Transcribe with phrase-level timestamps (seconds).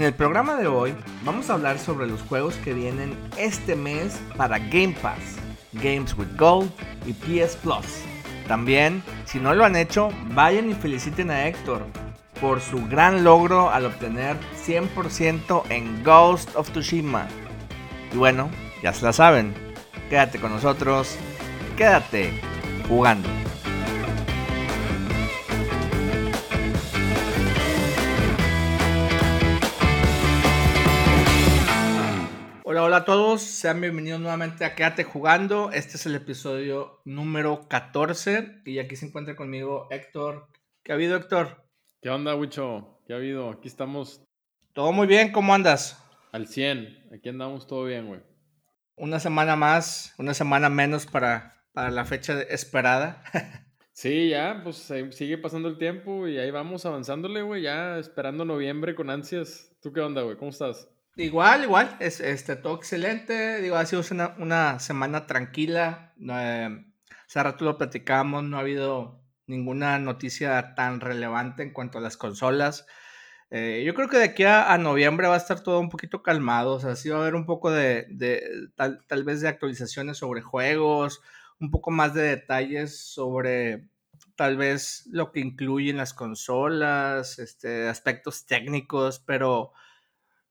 [0.00, 0.94] En el programa de hoy
[1.26, 5.36] vamos a hablar sobre los juegos que vienen este mes para Game Pass,
[5.74, 6.70] Games with Gold
[7.04, 7.84] y PS Plus.
[8.48, 11.84] También, si no lo han hecho, vayan y feliciten a Héctor
[12.40, 17.28] por su gran logro al obtener 100% en Ghost of Tsushima.
[18.10, 18.48] Y bueno,
[18.82, 19.52] ya se la saben,
[20.08, 21.18] quédate con nosotros,
[21.76, 22.32] quédate
[22.88, 23.28] jugando.
[32.80, 35.70] Hola, hola a todos, sean bienvenidos nuevamente a Quédate Jugando.
[35.70, 40.48] Este es el episodio número 14 y aquí se encuentra conmigo Héctor.
[40.82, 41.62] ¿Qué ha habido, Héctor?
[42.00, 43.02] ¿Qué onda, Wicho?
[43.06, 43.50] ¿Qué ha habido?
[43.50, 44.24] Aquí estamos.
[44.72, 46.02] Todo muy bien, ¿cómo andas?
[46.32, 48.22] Al 100, aquí andamos todo bien, güey.
[48.96, 53.22] Una semana más, una semana menos para, para la fecha esperada.
[53.92, 58.94] sí, ya, pues sigue pasando el tiempo y ahí vamos avanzándole, güey, ya esperando noviembre
[58.94, 59.70] con ansias.
[59.82, 60.38] ¿Tú qué onda, güey?
[60.38, 60.88] ¿Cómo estás?
[61.20, 63.60] Igual, igual, es, este, todo excelente.
[63.60, 66.14] Digo, ha sido una, una semana tranquila.
[66.18, 66.84] Eh,
[67.26, 72.16] hace rato lo platicamos, no ha habido ninguna noticia tan relevante en cuanto a las
[72.16, 72.86] consolas.
[73.50, 76.76] Eh, yo creo que de aquí a, noviembre va a estar todo un poquito calmado.
[76.76, 78.42] O sea, sí va a haber un poco de, de
[78.74, 81.20] tal, tal, vez de actualizaciones sobre juegos,
[81.60, 83.88] un poco más de detalles sobre
[84.36, 89.74] tal vez lo que incluyen las consolas, este, aspectos técnicos, pero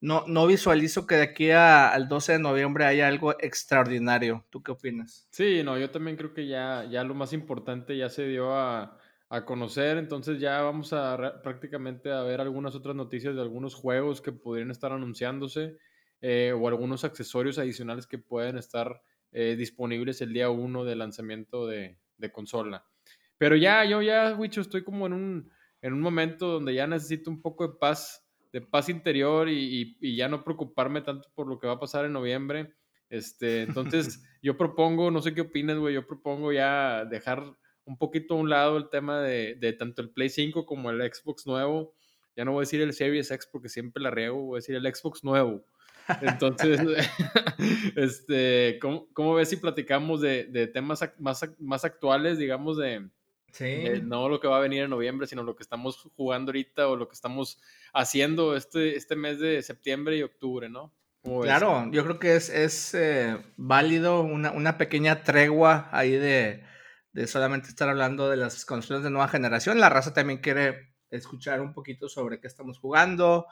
[0.02, 4.46] no, no visualizo que de aquí al 12 de noviembre haya algo extraordinario.
[4.50, 5.28] ¿Tú qué opinas?
[5.32, 8.96] Sí, no, yo también creo que ya, ya lo más importante ya se dio a,
[9.46, 14.32] conocer, entonces ya vamos a prácticamente a ver algunas otras noticias de algunos juegos que
[14.32, 15.78] podrían estar anunciándose
[16.20, 21.68] eh, o algunos accesorios adicionales que pueden estar eh, disponibles el día 1 de lanzamiento
[21.68, 22.88] de, de, consola.
[23.38, 25.52] Pero ya, yo ya, Wicho, estoy como en un,
[25.84, 30.28] en un momento donde ya necesito un poco de paz de paz interior y, ya
[30.28, 32.74] no preocuparme tanto por lo que va a pasar en noviembre.
[33.10, 37.56] Este, entonces, yo propongo, no sé qué opinas, güey, yo propongo ya dejar
[37.86, 41.46] un poquito a un lado el tema de, tanto el Play 5 como el Xbox
[41.48, 41.94] nuevo.
[42.36, 44.76] Ya no voy a decir el Series X porque siempre la riego, voy a decir
[44.76, 45.66] el Xbox nuevo.
[46.22, 46.80] Entonces,
[47.96, 53.10] este, ¿cómo, ves si platicamos de, temas más, más actuales, digamos, de,
[53.52, 53.84] Sí.
[54.04, 56.96] no lo que va a venir en noviembre, sino lo que estamos jugando ahorita o
[56.96, 57.60] lo que estamos
[58.00, 60.94] haciendo este, este mes de septiembre y octubre, ¿no?
[61.42, 66.64] Claro, yo creo que es, es eh, válido una, una, pequeña tregua ahí de,
[67.12, 69.82] de, solamente estar hablando de las consolas de nueva generación.
[69.82, 73.48] La raza también quiere escuchar un poquito sobre qué estamos jugando,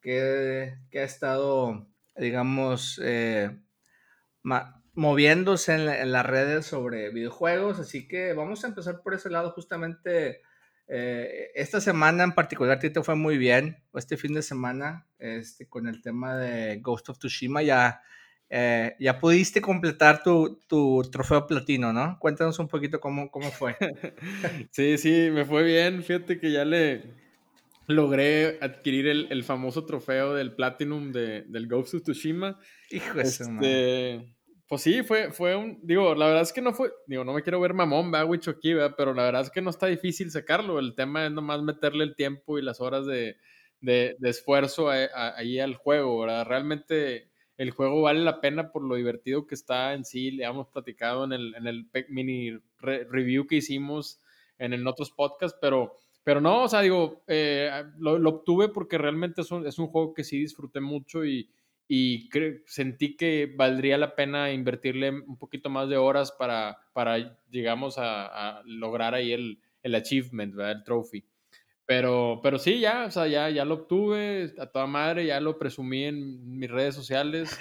[0.00, 3.56] qué, qué ha estado, digamos, eh,
[4.94, 10.42] moviéndose en, las redes sobre videojuegos, así que vamos a empezar por ese lado justamente.
[10.86, 15.88] Eh, esta semana en particular te fue muy bien, este fin de semana, este, con
[15.88, 18.02] el tema de Ghost of Tsushima, ya,
[18.50, 22.18] eh, ya pudiste completar tu, tu, trofeo platino, ¿no?
[22.20, 23.76] Cuéntanos un poquito cómo, cómo fue.
[24.70, 27.02] sí, sí, me fue bien, fíjate que ya le
[27.86, 32.58] logré adquirir el, el famoso trofeo del Platinum de, del Ghost of Tsushima.
[32.90, 34.33] Hijo de este,
[34.66, 37.42] pues sí, fue, fue un, digo, la verdad es que no fue, digo, no me
[37.42, 40.94] quiero ver mamón, va, aquí, pero la verdad es que no está difícil sacarlo, el
[40.94, 43.36] tema es nomás meterle el tiempo y las horas de,
[43.80, 46.46] de, esfuerzo ahí al juego, ¿verdad?
[46.46, 50.68] Realmente el juego vale la pena por lo divertido que está en sí, le hemos
[50.68, 54.20] platicado en el, en el mini review que hicimos
[54.58, 55.94] en, el otros podcasts, pero,
[56.24, 59.88] pero no, o sea, digo, eh, lo, lo, obtuve porque realmente es un, es un
[59.88, 61.50] juego que sí disfruté mucho y
[61.86, 62.28] y
[62.66, 68.62] sentí que valdría la pena invertirle un poquito más de horas para, para digamos, a,
[68.64, 70.72] lograr ahí el, el achievement, ¿verdad?
[70.72, 71.24] el trophy.
[71.86, 75.58] Pero, pero sí, ya, o sea, ya, ya lo obtuve a toda madre, ya lo
[75.58, 77.58] presumí en mis redes sociales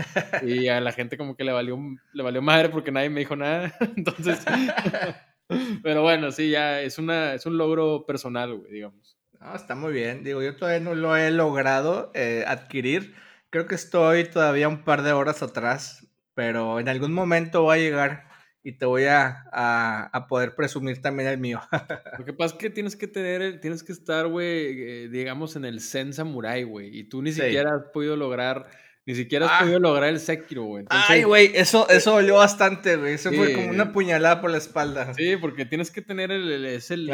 [0.48, 1.78] y a la gente como que le valió,
[2.14, 3.76] le valió madre porque nadie me dijo nada.
[3.98, 4.46] Entonces,
[5.84, 9.18] pero bueno, sí, ya es, una, es un logro personal, güey, digamos.
[9.42, 10.24] No, está muy bien.
[10.24, 13.14] Digo, yo todavía no lo he logrado eh, adquirir
[13.54, 17.82] Creo que estoy todavía un par de horas atrás, pero en algún momento voy a
[17.82, 18.28] llegar
[18.64, 21.62] y te voy a, a, poder presumir también el mío.
[22.18, 25.66] Lo que pasa es que tienes que tener, tienes que estar, güey, eh, digamos, en
[25.66, 28.66] el Zen Samurai, güey, y tú ni siquiera has podido lograr
[29.06, 29.60] ni siquiera has ah.
[29.62, 30.86] podido lograr el Sekiro, güey.
[30.90, 33.16] Ay, güey, eso, eso dolió bastante, güey.
[33.16, 35.14] Eso fue como una puñalada por la espalda.
[35.14, 37.12] Sí, porque tienes que tener el, es el,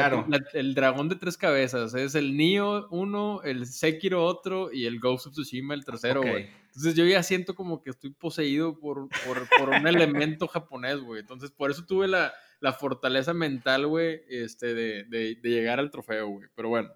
[0.53, 1.95] el, dragón de tres cabezas.
[1.95, 6.49] Es el Nioh uno, el Sekiro otro y el Ghost of Tsushima el tercero, güey.
[6.67, 11.21] Entonces yo ya siento como que estoy poseído por, por, por un elemento japonés, güey.
[11.21, 15.89] Entonces por eso tuve la, la fortaleza mental, güey, este, de, de, de, llegar al
[15.89, 16.47] trofeo, güey.
[16.55, 16.89] Pero bueno.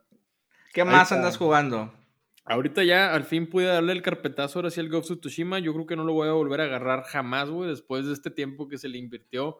[0.71, 1.91] ¿Qué más andas jugando?
[2.45, 5.59] Ahorita ya al fin pude darle el carpetazo ahora sí al Ghost of Tsushima.
[5.59, 8.31] Yo creo que no lo voy a volver a agarrar jamás, güey, después de este
[8.31, 9.57] tiempo que se le invirtió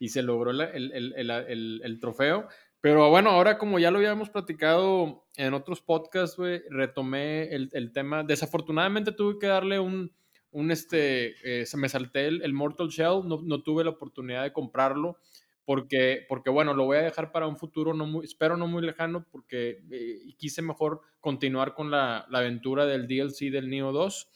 [0.00, 2.48] y se logró el, el, el, trofeo.
[2.80, 8.24] Pero bueno, ahora como ya lo habíamos platicado en otros podcasts, güey, retomé el, tema.
[8.24, 10.12] Desafortunadamente tuve que darle un,
[10.50, 14.52] un este, eh, se me salté el, Mortal Shell, no, no, tuve la oportunidad de
[14.52, 15.18] comprarlo
[15.64, 18.82] porque, porque bueno, lo voy a dejar para un futuro, no muy, espero no muy
[18.82, 24.28] lejano, porque eh, quise mejor continuar con la, la, aventura del DLC del Neo 2,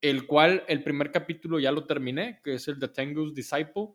[0.00, 3.94] el cual el primer capítulo ya lo terminé, que es el de Tengu's Disciple.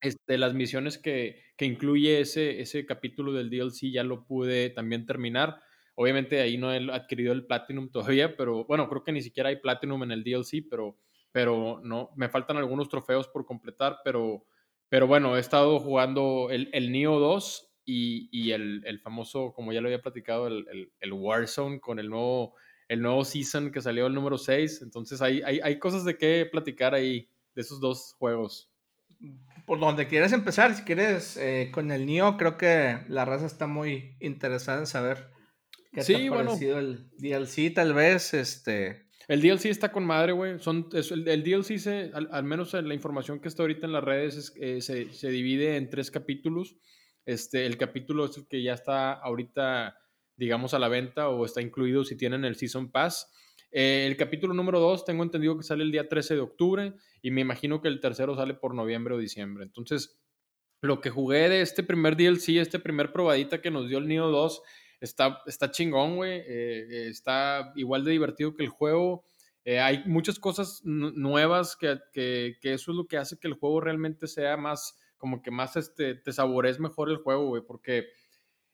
[0.00, 5.04] Este, las misiones que, que incluye ese, ese capítulo del DLC ya lo pude también
[5.04, 5.60] terminar.
[5.94, 9.56] Obviamente ahí no he adquirido el Platinum todavía, pero bueno, creo que ni siquiera hay
[9.56, 10.96] Platinum en el DLC, pero,
[11.30, 14.46] pero no, me faltan algunos trofeos por completar, pero
[14.90, 19.72] pero bueno, he estado jugando el, el Neo 2 y, y el, el, famoso, como
[19.72, 22.56] ya lo había platicado, el, el, Warzone con el nuevo,
[22.88, 24.82] el nuevo season que salió el número 6.
[24.82, 28.68] Entonces hay, hay, hay cosas de qué platicar ahí de esos dos juegos.
[29.64, 33.68] Por donde quieras empezar, si quieres, eh, con el Neo, creo que la raza está
[33.68, 35.30] muy interesada en saber
[35.92, 40.32] qué sí, te ha parecido el DLC, tal vez, este, el DLC está con madre,
[40.32, 40.58] güey.
[40.58, 44.88] Son, el, DLC, se, al, menos la información que está ahorita en las redes, es,
[44.90, 46.74] eh, se, divide en tres capítulos.
[47.24, 49.96] Este, el capítulo es el que ya está ahorita,
[50.36, 53.30] digamos, a la venta o está incluido si tienen el Season Pass.
[53.70, 57.30] Eh, el capítulo número dos, tengo entendido que sale el día 13 de octubre y
[57.30, 59.62] me imagino que el tercero sale por noviembre o diciembre.
[59.62, 60.20] Entonces,
[60.80, 64.28] lo que jugué de este primer DLC, este primer probadita que nos dio el Neo
[64.28, 64.60] 2,
[65.00, 66.42] está, está chingón, güey.
[66.46, 69.24] Eh, está igual de divertido que el juego.
[69.64, 73.54] Eh, hay muchas cosas nuevas que, que, que, eso es lo que hace que el
[73.54, 78.06] juego realmente sea más, como que más, este, te sabores mejor el juego, güey, porque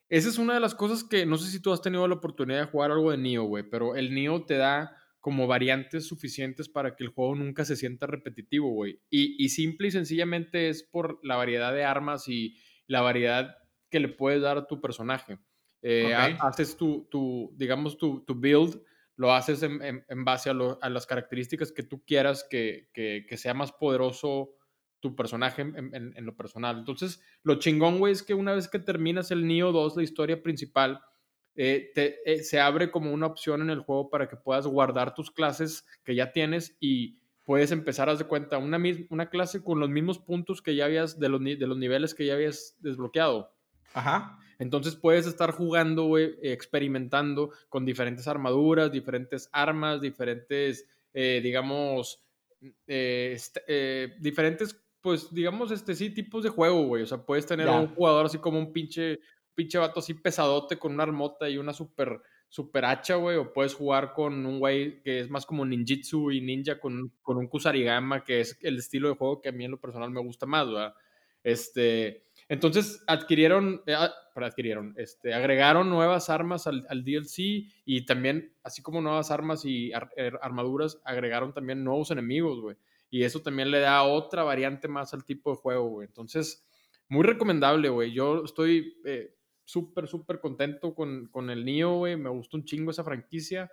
[0.08, 2.60] esa es una de las cosas que, no sé si tú has tenido la oportunidad
[2.60, 6.94] de jugar algo de Neo, güey, pero el Neo te da como variantes suficientes para
[6.94, 9.00] que el juego nunca se sienta repetitivo, güey.
[9.10, 12.56] Y, y simple y sencillamente es por la variedad de armas y
[12.86, 13.56] la variedad
[13.90, 15.40] que le puedes dar a tu personaje.
[15.88, 18.82] Eh, haces tu, tu, digamos, tu, tu, build,
[19.14, 23.36] lo haces en, en, base a, a, las características que tú quieras que, que, que
[23.36, 24.56] sea más poderoso
[24.98, 26.78] tu personaje en, en, lo personal.
[26.80, 30.42] Entonces, lo chingón, güey, es que una vez que terminas el Neo 2, la historia
[30.42, 31.00] principal,
[31.54, 35.14] eh, te, eh, se abre como una opción en el juego para que puedas guardar
[35.14, 39.78] tus clases que ya tienes y puedes empezar a de cuenta una, una clase con
[39.78, 43.54] los mismos puntos que ya habías, de los, de los niveles que ya habías desbloqueado.
[43.94, 44.40] Ajá.
[44.58, 52.22] Entonces puedes estar jugando, güey, experimentando con diferentes armaduras, diferentes armas, diferentes, eh, digamos,
[52.86, 57.02] eh, este, eh, diferentes, pues, digamos, este sí, tipos de juego, güey.
[57.02, 59.20] O sea, puedes tener un jugador así como un pinche,
[59.54, 63.36] pinche vato así pesadote con una armota y una super, super hacha, güey.
[63.36, 67.36] O puedes jugar con un güey que es más como ninjitsu y ninja con, con
[67.36, 70.20] un kusarigama, que es el estilo de juego que a mí en lo personal me
[70.20, 70.94] gusta más, ¿verdad?
[71.44, 78.82] Este entonces adquirieron, eh, ah, adquirieron, este, agregaron nuevas armas al, DLC y también, así
[78.82, 82.76] como nuevas armas y er, armaduras, agregaron también nuevos enemigos, güey.
[83.10, 86.06] Y eso también le da otra variante más al tipo de juego, güey.
[86.06, 86.66] Entonces,
[87.08, 88.12] muy recomendable, güey.
[88.12, 89.34] Yo estoy eh,
[89.64, 92.16] súper, súper contento con, con el Nio, güey.
[92.16, 93.70] Me gustó un chingo esa franquicia.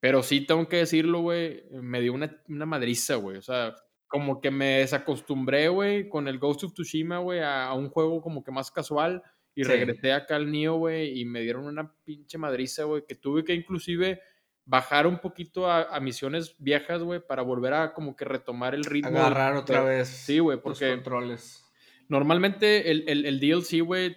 [0.00, 3.36] Pero sí tengo que decirlo, güey, me dio una, una madriza, güey.
[3.36, 3.74] O sea,
[4.12, 8.44] como que me desacostumbré, güey, con el Ghost of Tsushima, güey, a, un juego como
[8.44, 9.22] que más casual.
[9.54, 13.42] Y regresé acá al Neo, güey, y me dieron una pinche madriza, güey, que tuve
[13.42, 14.20] que inclusive
[14.66, 19.16] bajar un poquito a, misiones viejas, güey, para volver a como que retomar el ritmo.
[19.16, 20.08] Agarrar otra vez.
[20.08, 20.88] Sí, güey, porque...
[20.88, 21.64] Los controles.
[22.08, 24.14] Normalmente el, el, el DLC, güey,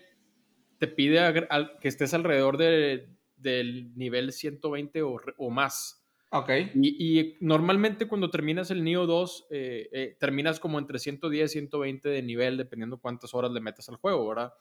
[0.77, 1.47] te pide
[1.79, 6.04] que estés alrededor de, del nivel 120 o, o más.
[6.29, 6.49] Ok.
[6.75, 12.09] Y, normalmente cuando terminas el Neo 2, eh, eh, terminas como entre 110 y 120
[12.09, 14.53] de nivel, dependiendo cuántas horas le metas al juego, ¿verdad?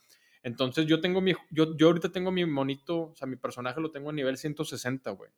[0.42, 3.90] Entonces yo tengo mi, yo, yo ahorita tengo mi monito, o sea, mi personaje lo
[3.90, 5.30] tengo a nivel 160, güey.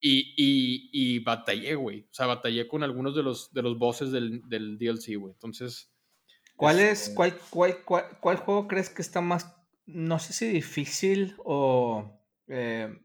[0.00, 2.02] Y, y, y, batallé, güey.
[2.02, 5.32] O sea, batallé con algunos de los, de los bosses del, del DLC, güey.
[5.32, 5.92] Entonces...
[6.54, 10.46] ¿Cuál es, este cuál, cuál, cuál, cuál, juego crees que está más, no sé si
[10.46, 12.16] difícil o...
[12.46, 12.96] Eh,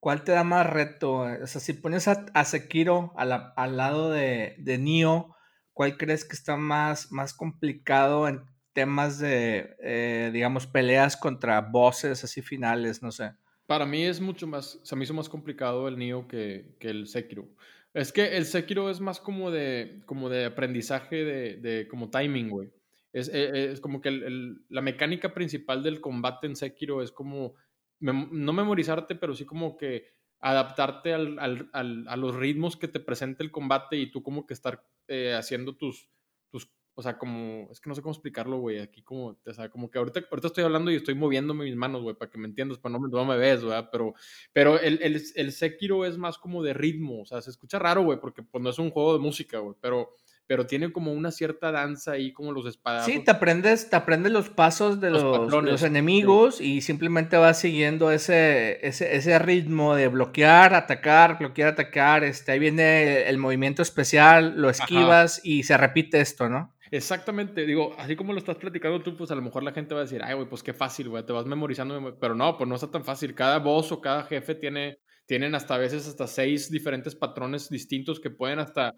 [0.00, 1.20] ¿Cuál te da más reto?
[1.42, 5.34] O sea, si pones a, Sekiro al lado de, de Nio,
[5.72, 12.22] ¿cuál crees que está más, más complicado en temas de, eh, digamos, peleas contra bosses
[12.22, 13.02] así finales?
[13.02, 13.32] No sé.
[13.66, 17.06] Para mí es mucho más, se me hizo más complicado el Nio que, que el
[17.06, 17.48] Sekiro.
[17.92, 22.50] Es que el Sekiro es más como de, como de aprendizaje de, de como timing,
[22.50, 22.70] güey.
[23.12, 27.54] Es, eh, es, como que el, la mecánica principal del combate en Sekiro es como
[28.00, 30.06] no memorizarte, pero sí como que
[30.40, 34.84] adaptarte al, a los ritmos que te presenta el combate y tú como que estar
[35.08, 36.08] eh, haciendo tus,
[36.50, 39.68] tus, o sea, como, es que no sé cómo explicarlo, güey, aquí como, o sea,
[39.68, 42.46] como que ahorita, ahorita estoy hablando y estoy moviéndome mis manos, güey, para que me
[42.46, 44.14] entiendas, para no, no me ves, güey, pero,
[44.52, 48.02] pero el, el, el Sekiro es más como de ritmo, o sea, se escucha raro,
[48.02, 50.10] güey, porque pues no es un juego de música, güey, pero
[50.48, 53.04] pero tiene como una cierta danza ahí, como los espadas.
[53.04, 58.84] Sí, te aprendes, te aprendes los pasos de los, enemigos y simplemente vas siguiendo ese,
[58.84, 62.24] ese, ese, ritmo de bloquear, atacar, bloquear, atacar.
[62.24, 66.74] Este, ahí viene el movimiento especial, lo esquivas y se repite esto, ¿no?
[66.90, 70.00] Exactamente, digo, así como lo estás platicando tú, pues a lo mejor la gente va
[70.00, 72.76] a decir, ay, güey, pues qué fácil, güey, te vas memorizando, pero no, pues no
[72.76, 73.34] está tan fácil.
[73.34, 78.18] Cada boss o cada jefe tiene, tienen hasta a veces hasta seis diferentes patrones distintos
[78.18, 78.94] que pueden hasta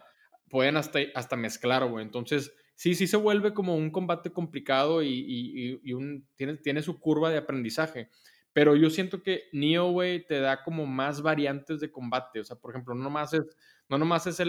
[0.51, 2.05] pueden hasta, hasta mezclar, güey.
[2.05, 7.31] Entonces, sí, sí se vuelve como un combate complicado y, un, tiene, tiene su curva
[7.31, 8.11] de aprendizaje.
[8.53, 12.41] Pero yo siento que Neo, güey, te da como más variantes de combate.
[12.41, 13.43] O sea, por ejemplo, no nomás es,
[13.89, 14.43] no nomás es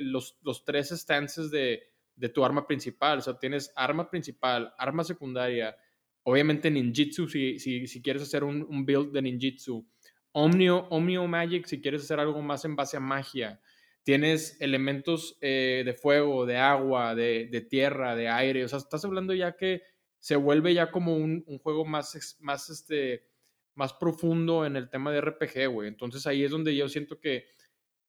[0.00, 1.82] los, los, tres stances de,
[2.14, 3.18] de, tu arma principal.
[3.18, 5.76] O sea, tienes arma principal, arma secundaria,
[6.22, 9.84] obviamente ninjitsu si, si, si quieres hacer un, un, build de ninjitsu.
[10.30, 13.60] Omnio, Omnio Magic si quieres hacer algo más en base a magia
[14.04, 18.64] tienes elementos eh, de fuego, de agua, de, tierra, de aire.
[18.64, 19.82] O sea, estás hablando ya que
[20.18, 23.26] se vuelve ya como un, juego más, más, este,
[23.74, 25.88] más profundo en el tema de RPG, güey.
[25.88, 27.46] Entonces ahí es donde yo siento que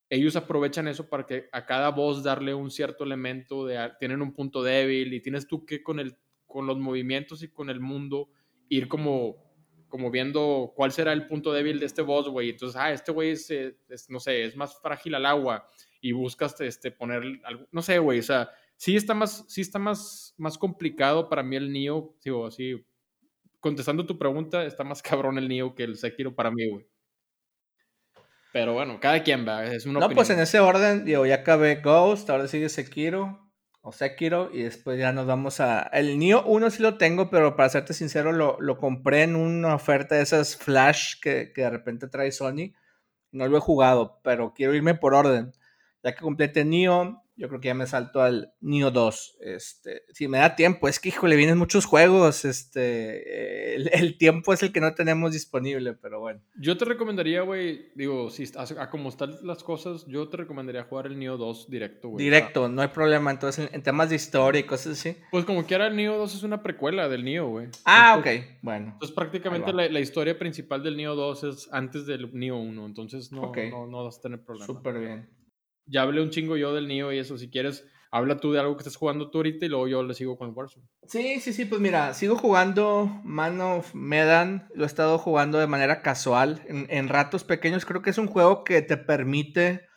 [0.09, 4.33] ellos aprovechan eso para que a cada voz darle un cierto elemento, de, tienen un
[4.33, 8.29] punto débil y tienes tú que con, el, con los movimientos y con el mundo
[8.69, 9.52] ir como
[9.93, 12.50] como viendo cuál será el punto débil de este boss, güey.
[12.50, 13.47] Entonces, ah, este güey es,
[14.09, 15.69] no sé, es más frágil al agua
[16.01, 19.77] y buscas este, poner, algo, no sé, güey, o sea, sí está más, sí está
[19.77, 22.83] más, más complicado para mí el Nio, digo, así,
[23.59, 26.88] contestando tu pregunta, está más cabrón el Nio que el Sekiro para mí, güey.
[28.51, 31.81] Pero bueno, cada quien va, es una No, pues en ese orden, digo, ya acabé
[31.81, 33.42] Ghost, ahora sigue Sekiro,
[33.86, 35.82] o Sekiro y después ya nos vamos a...
[35.92, 39.75] El Nio 1 sí lo tengo, pero para serte sincero lo, lo compré en una
[39.75, 42.72] oferta de esas flash que, que, de repente trae Sony.
[43.34, 45.52] No lo he jugado, pero quiero irme por orden.
[46.02, 49.38] Ya que complete Nio, yo creo que ya me salto al Neo 2.
[49.42, 52.46] Este, si me da tiempo, es que, híjole, vienen muchos juegos.
[52.46, 56.42] Este, el, tiempo es el que no tenemos disponible, pero bueno.
[56.60, 61.08] Yo te recomendaría, güey, digo, si a, como están las cosas, yo te recomendaría jugar
[61.08, 62.24] el Neo 2 directo, güey.
[62.24, 63.32] Directo, no hay problema.
[63.32, 65.18] Entonces, en, temas de historia y cosas así.
[65.32, 67.68] Pues como quiera, el Neo 2 es una precuela del Neo, güey.
[67.86, 68.28] Ah, ok,
[68.62, 68.92] bueno.
[68.94, 72.86] Entonces, prácticamente la, historia principal del Neo 2 es antes del Neo 1.
[72.86, 74.68] Entonces, no, no, no vas a tener problema.
[74.68, 75.42] Súper bien
[75.86, 77.38] ya hablé un chingo yo del Nio y eso.
[77.38, 80.13] Si quieres, habla tú de algo que estás jugando tú ahorita y luego yo le
[80.13, 80.86] sigo con el Warzone.
[81.08, 84.70] Sí, sí, sí, pues mira, sigo jugando Man of Medan.
[84.74, 87.86] Lo he estado jugando de manera casual, en, ratos pequeños.
[87.86, 89.88] Creo que es un juego que te permite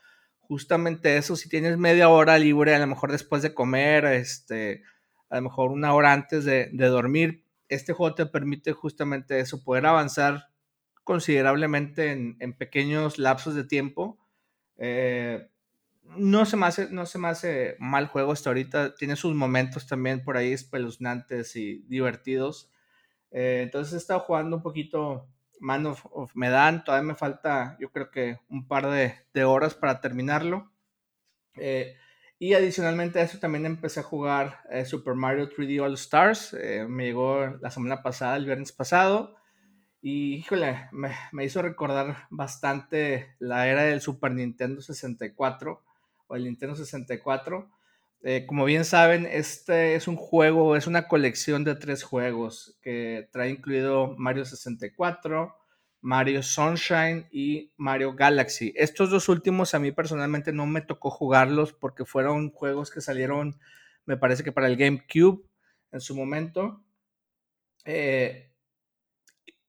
[0.40, 1.37] justamente eso.
[1.37, 4.83] Si tienes media hora libre, a lo mejor después de comer, este,
[5.28, 9.87] a lo mejor una hora antes de, dormir, este juego te permite justamente eso, poder
[9.87, 10.49] avanzar
[11.05, 14.19] considerablemente en, en pequeños lapsos de tiempo.
[14.78, 15.49] Eh,
[16.16, 18.94] no se me hace, no se me hace mal juego hasta ahorita.
[18.94, 22.70] Tiene sus momentos también por ahí espeluznantes y divertidos.
[23.30, 25.28] Eh, entonces he estado jugando un poquito
[25.60, 26.84] Man of, Medan.
[26.84, 30.72] Todavía me falta, yo creo que un par de, horas para terminarlo.
[31.56, 31.94] Eh,
[32.38, 36.54] y adicionalmente a eso también empecé a jugar eh, Super Mario 3D All Stars.
[36.88, 39.36] me llegó la semana pasada, el viernes pasado.
[40.02, 45.86] Y híjole, me, me hizo recordar bastante la era del Super Nintendo 64
[46.28, 47.71] o el Nintendo 64.
[48.23, 53.28] Eh, como bien saben, este es un juego, es una colección de tres juegos que
[53.33, 55.54] trae incluido Mario 64,
[56.00, 58.73] Mario Sunshine y Mario Galaxy.
[58.76, 63.59] Estos dos últimos a mí personalmente no me tocó jugarlos porque fueron juegos que salieron,
[64.06, 65.45] me parece que para el GameCube
[65.92, 66.83] en su momento.
[67.85, 68.50] Eh,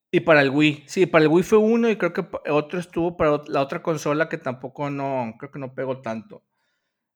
[0.09, 3.17] y para el Wii, sí, para el Wii fue uno y creo que otro estuvo
[3.17, 6.43] para la otra consola que tampoco no, creo que no pegó tanto.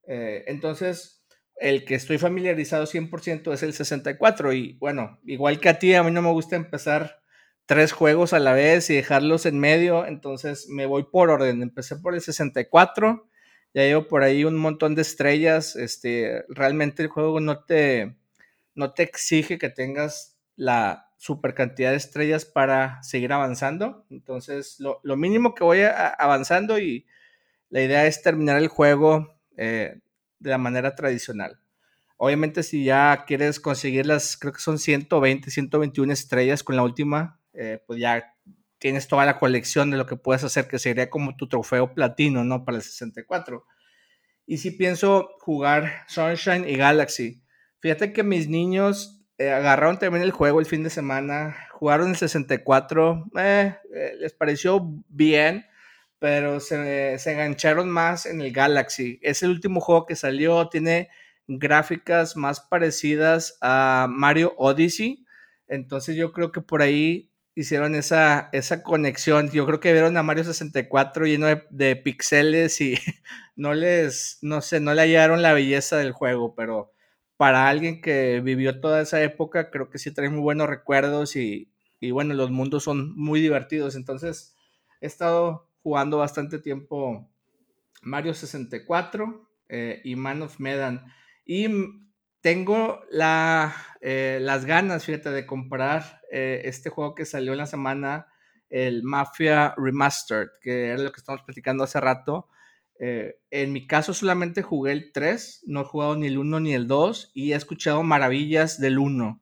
[0.08, 1.24] Eh, entonces,
[1.56, 6.04] el que estoy familiarizado 100% es el 64 y bueno, igual que a ti, a
[6.04, 7.22] mí no me gusta empezar
[7.68, 11.62] tres juegos a la vez y dejarlos en medio, entonces me voy por orden.
[11.62, 13.30] Empecé por el 64,
[13.74, 18.18] ya llevo por ahí un montón de estrellas, este, realmente el juego no te,
[18.76, 25.00] no te exige que tengas la super cantidad de estrellas para seguir avanzando, entonces lo,
[25.04, 25.82] lo mínimo que voy
[26.18, 27.06] avanzando y
[27.70, 30.00] la idea es terminar el juego eh,
[30.40, 31.60] de la manera tradicional.
[32.18, 37.40] Obviamente si ya quieres conseguir las, creo que son 120, 121 estrellas con la última,
[37.54, 38.36] eh, pues ya
[38.78, 42.44] tienes toda la colección de lo que puedes hacer, que sería como tu trofeo platino,
[42.44, 42.66] ¿no?
[42.66, 43.66] Para el 64.
[44.46, 47.42] Y si pienso jugar Sunshine y Galaxy.
[47.80, 52.16] Fíjate que mis niños eh, agarraron también el juego el fin de semana, jugaron el
[52.16, 53.76] 64, eh,
[54.20, 55.66] les pareció bien,
[56.22, 59.18] pero se, se engancharon más en el Galaxy.
[59.24, 61.10] Es el último juego que salió, tiene
[61.48, 65.26] gráficas más parecidas a Mario Odyssey.
[65.68, 69.50] Entonces yo creo que por ahí hicieron esa, esa conexión.
[69.50, 73.00] Yo creo que vieron a Mario 64 lleno de, de pixeles y
[73.56, 76.94] no les, no sé, no le hallaron la belleza del juego, pero
[77.36, 81.72] para alguien que vivió toda esa época, creo que sí trae muy buenos recuerdos y,
[82.00, 83.96] y bueno, los mundos son muy divertidos.
[83.96, 84.56] Entonces,
[85.02, 87.32] he estado jugando bastante tiempo
[88.02, 91.06] Mario 64 eh, y Man of Medan.
[91.46, 91.68] Y
[92.42, 93.02] tengo
[94.02, 98.28] eh, las ganas, fíjate, de comprar eh, este juego que salió en la semana,
[98.70, 102.48] el Mafia Remastered, que era lo que estamos platicando hace rato.
[103.00, 106.88] en mi caso solamente jugué el 3, no he jugado ni el 1 ni el
[106.88, 109.42] 2 y he escuchado maravillas del 1.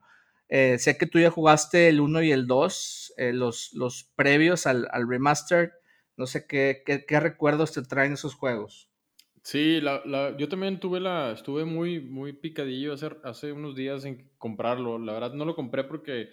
[0.50, 5.08] sé que tú ya jugaste el 1 y el 2, los, los previos al, al
[5.08, 5.72] Remastered.
[6.20, 8.90] No sé qué, qué, recuerdos te traen esos juegos.
[9.42, 14.04] Sí, la, la, yo también tuve la, estuve muy, muy picadillo hace, hace unos días
[14.04, 15.00] en comprarlo.
[15.00, 16.28] La verdad no lo compré porque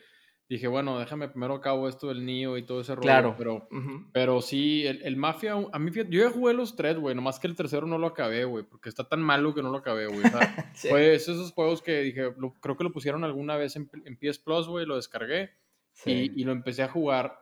[0.49, 3.03] dije, bueno, déjame primero acabo esto del Nio y todo ese rollo.
[3.03, 3.37] Claro.
[3.39, 3.69] Pero,
[4.13, 7.47] pero sí, el, el, Mafia, a mí, yo ya jugué los tres, güey, nomás que
[7.47, 10.23] el tercero no lo acabé, güey, porque está tan malo que no lo acabé, güey.
[10.75, 14.67] Fue esos juegos que dije, creo que lo pusieron alguna vez en, en PS Plus,
[14.67, 15.51] güey, lo descargué
[16.05, 17.39] y, lo empecé a jugar.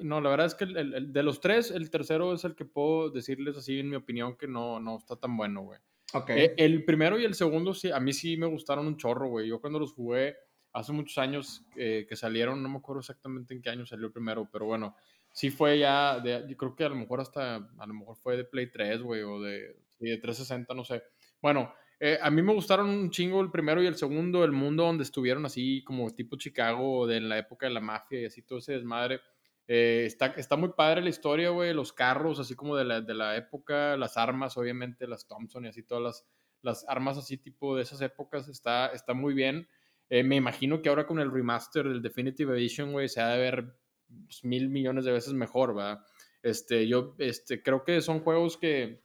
[0.00, 3.10] no, la verdad es que el, de los tres, el tercero es el que puedo
[3.10, 5.80] decirles así, en mi opinión, que no, no está tan bueno, güey.
[6.12, 6.40] Okay.
[6.40, 9.48] Eh, el primero y el segundo, sí, a mí sí me gustaron un chorro, güey.
[9.48, 10.36] Yo cuando los jugué
[10.72, 14.12] hace muchos años eh, que salieron, no me acuerdo exactamente en qué año salió el
[14.12, 14.94] primero, pero bueno,
[15.32, 18.36] sí fue ya, de, yo creo que a lo mejor hasta, a lo mejor fue
[18.36, 21.02] de Play 3, güey, o de, de 360, no sé.
[21.42, 24.84] Bueno, eh, a mí me gustaron un chingo el primero y el segundo, el mundo
[24.84, 28.60] donde estuvieron así como tipo Chicago de la época de la mafia y así todo
[28.60, 29.20] ese desmadre.
[29.66, 33.14] Eh, está, está muy padre la historia, güey, los carros así como de la, de
[33.14, 36.26] la época, las armas, obviamente, las Thompson y así todas las,
[36.62, 39.68] las armas así tipo de esas épocas, está, está muy bien.
[40.08, 43.38] Eh, me imagino que ahora con el remaster del Definitive Edition, güey, se ha de
[43.38, 43.76] ver
[44.42, 46.00] mil millones de veces mejor, ¿verdad?
[46.42, 49.02] Este, yo este, creo que son juegos que,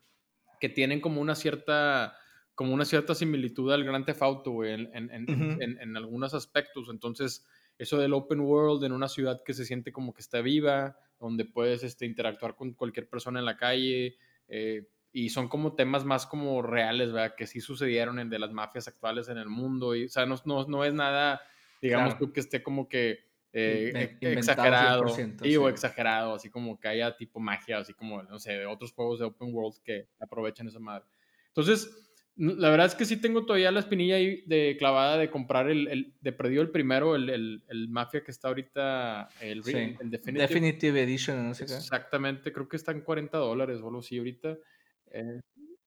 [0.62, 2.15] que tienen como una cierta
[2.56, 6.88] como una cierta similitud al Grand Theft Auto, güey, en, en, en, en, algunos aspectos.
[6.89, 7.46] Entonces,
[7.78, 11.46] eso del open world en una ciudad que se siente como que está viva, donde
[11.46, 16.26] puedes este, interactuar con cualquier persona en la calle, eh, y son como temas más
[16.26, 17.36] como reales, ¿verdad?
[17.36, 20.36] Que sí sucedieron en de las mafias actuales en el mundo, y, o sea, no,
[20.46, 21.42] no, no es nada,
[21.82, 23.32] digamos tú, que esté como que...
[23.56, 28.54] Eh, exagerado, sí, o exagerado, así como que haya tipo magia, así como, no sé,
[28.54, 31.06] de otros juegos de open world que aprovechan esa madre.
[31.50, 32.03] Entonces,
[32.36, 35.88] la verdad es que sí tengo todavía la espinilla ahí de clavada de comprar el,
[35.88, 41.04] el de perdido el primero, el, el, el, Mafia que está ahorita, el, el Definitive,
[41.04, 41.74] Edition, no sé qué.
[41.74, 44.58] Exactamente, creo que está en 40 dólares o algo así ahorita.
[45.12, 45.41] Eh,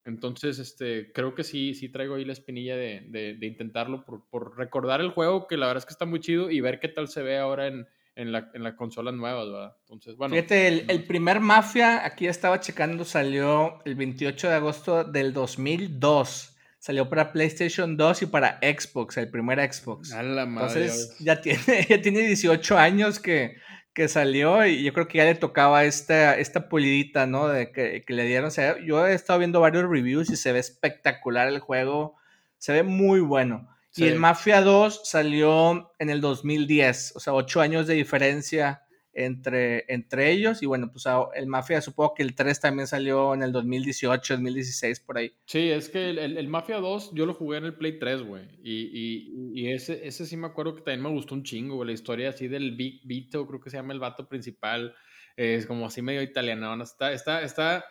[0.05, 4.29] entonces, este, creo que sí, sí traigo ahí la espinilla de, de, de, intentarlo por,
[4.29, 6.87] por recordar el juego, que la verdad es que está muy chido, y ver qué
[6.87, 9.77] tal se ve ahora en, en la, en la consola nueva, ¿verdad?
[9.83, 10.35] Entonces, bueno.
[10.35, 16.55] Fíjate, el, el, primer Mafia, aquí estaba checando, salió el 28 de agosto del 2002.
[16.79, 20.13] Salió para PlayStation 2 y para Xbox, el primer Xbox.
[20.13, 20.87] A la madre.
[20.87, 23.57] Entonces, ya tiene, ya tiene 18 años que,
[23.93, 27.49] que salió y yo creo que ya le tocaba esta, esta pulidita, ¿no?
[27.49, 28.47] De que, que le dieron.
[28.47, 32.17] O sea, yo he estado viendo varios reviews y se ve espectacular el juego.
[32.57, 33.69] Se ve muy bueno.
[33.97, 38.83] Y el Mafia 2 salió en el 2010, o sea, ocho años de diferencia
[39.17, 40.63] entre, entre ellos.
[40.63, 45.01] Y bueno, pues el Mafia, supongo que el 3 también salió en el 2018, 2016,
[45.01, 45.33] por ahí.
[45.47, 48.45] Sí, es que el, el, Mafia 2 yo lo jugué en el Play 3, güey.
[48.63, 51.89] Y, y, y, ese, ese sí me acuerdo que también me gustó un chingo, güey.
[51.89, 54.95] La historia así del Vito, creo que se llama el vato principal.
[55.37, 56.83] Es como así medio italiano.
[56.83, 57.85] Está, está, está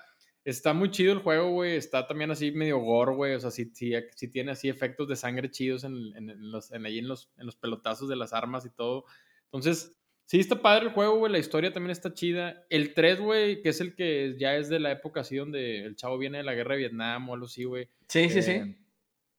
[0.45, 1.75] Está muy chido el juego, güey.
[1.75, 3.33] Está también así medio gore, güey.
[3.33, 6.99] O sea, sí, sí, tiene así efectos de sangre chidos en, en, los, en ahí
[6.99, 9.05] en los, en los pelotazos de las armas y todo.
[9.45, 11.31] Entonces, sí está padre el juego, güey.
[11.31, 12.63] La historia también está chida.
[12.69, 15.95] El 3, güey, que es el que ya es de la época así donde el
[15.95, 17.89] chavo viene de la guerra de Vietnam o algo así, güey.
[18.07, 18.51] Sí, sí, sí.
[18.51, 18.77] Eh,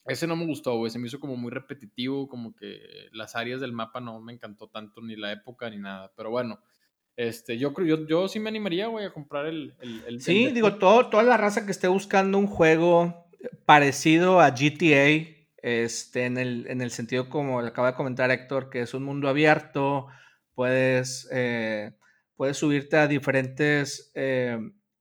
[0.06, 0.90] ese no me gustó, güey.
[0.90, 2.80] Se me hizo como muy repetitivo, como que
[3.12, 6.12] las áreas del mapa no me encantó tanto, ni la época ni nada.
[6.16, 6.60] Pero bueno,
[7.16, 9.74] este, yo creo, yo, yo sí me animaría, güey, a comprar el.
[9.80, 13.26] el, sí, digo, todo, toda la raza que esté buscando un juego
[13.64, 15.26] parecido a GTA,
[15.62, 19.02] este, en el, en el sentido como le acaba de comentar Héctor, que es un
[19.02, 20.08] mundo abierto,
[20.54, 21.92] puedes, eh,
[22.36, 24.58] puedes subirte a diferentes eh,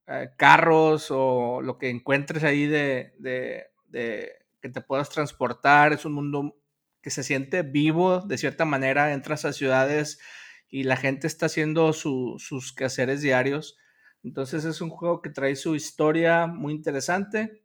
[0.07, 5.93] eh, carros o lo que encuentres ahí de, de, que te puedas transportar.
[5.93, 6.55] Es un mundo
[7.01, 9.13] que se siente vivo de cierta manera.
[9.13, 10.19] Entras a ciudades
[10.75, 13.77] y la gente está haciendo sus quehaceres diarios.
[14.25, 17.63] Entonces es un juego que trae su historia muy interesante,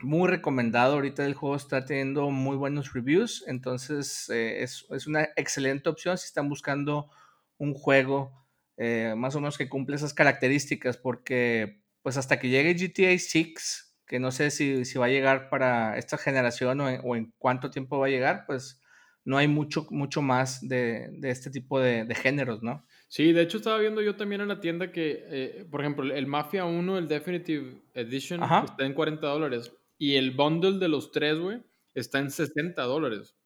[0.00, 0.94] muy recomendado.
[0.94, 6.18] Ahorita el juego está teniendo muy buenos reviews, entonces eh, es, es, una excelente opción
[6.18, 7.12] si están buscando
[7.58, 8.44] un juego
[8.76, 13.98] eh, más o menos que cumple esas características, porque pues hasta que llegue GTA 6,
[14.04, 18.00] que no sé si, si va a llegar para esta generación o en, cuánto tiempo
[18.00, 18.81] va a llegar, pues
[19.24, 22.84] no hay mucho, mucho más de, de este tipo de, de, géneros, ¿no?
[23.08, 26.26] Sí, de hecho estaba viendo yo también en la tienda que, eh, por ejemplo, el
[26.26, 29.72] Mafia 1, el Definitive Edition, está en 40 dólares.
[29.98, 31.62] Y el bundle de los tres, güey,
[31.94, 33.36] está en 60 dólares.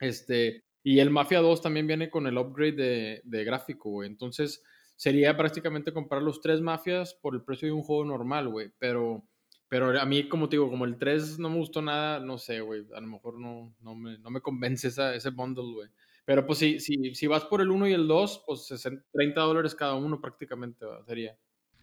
[0.00, 4.08] Este, y el Mafia 2 también viene con el upgrade de, de gráfico, güey.
[4.08, 4.62] Entonces,
[4.96, 8.70] sería prácticamente comprar los tres mafias por el precio de un juego normal, güey.
[8.78, 9.24] Pero,
[9.72, 12.60] pero a mí, como te digo, como el 3 no me gustó nada, no sé,
[12.60, 12.84] güey.
[12.94, 15.88] A lo mejor no, no, me, no me convence esa, ese bundle, güey.
[16.26, 18.68] Pero pues si, si, si vas por el 1 y el 2, pues
[19.12, 21.38] 30 dólares cada uno prácticamente sería.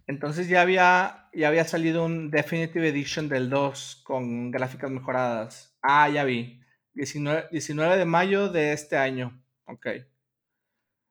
[0.05, 5.75] Entonces ya había, ya había salido un Definitive Edition del 2 con gráficas mejoradas.
[5.81, 6.61] Ah, ya vi.
[6.93, 9.43] 19, de mayo de este año.
[9.65, 9.87] Ok.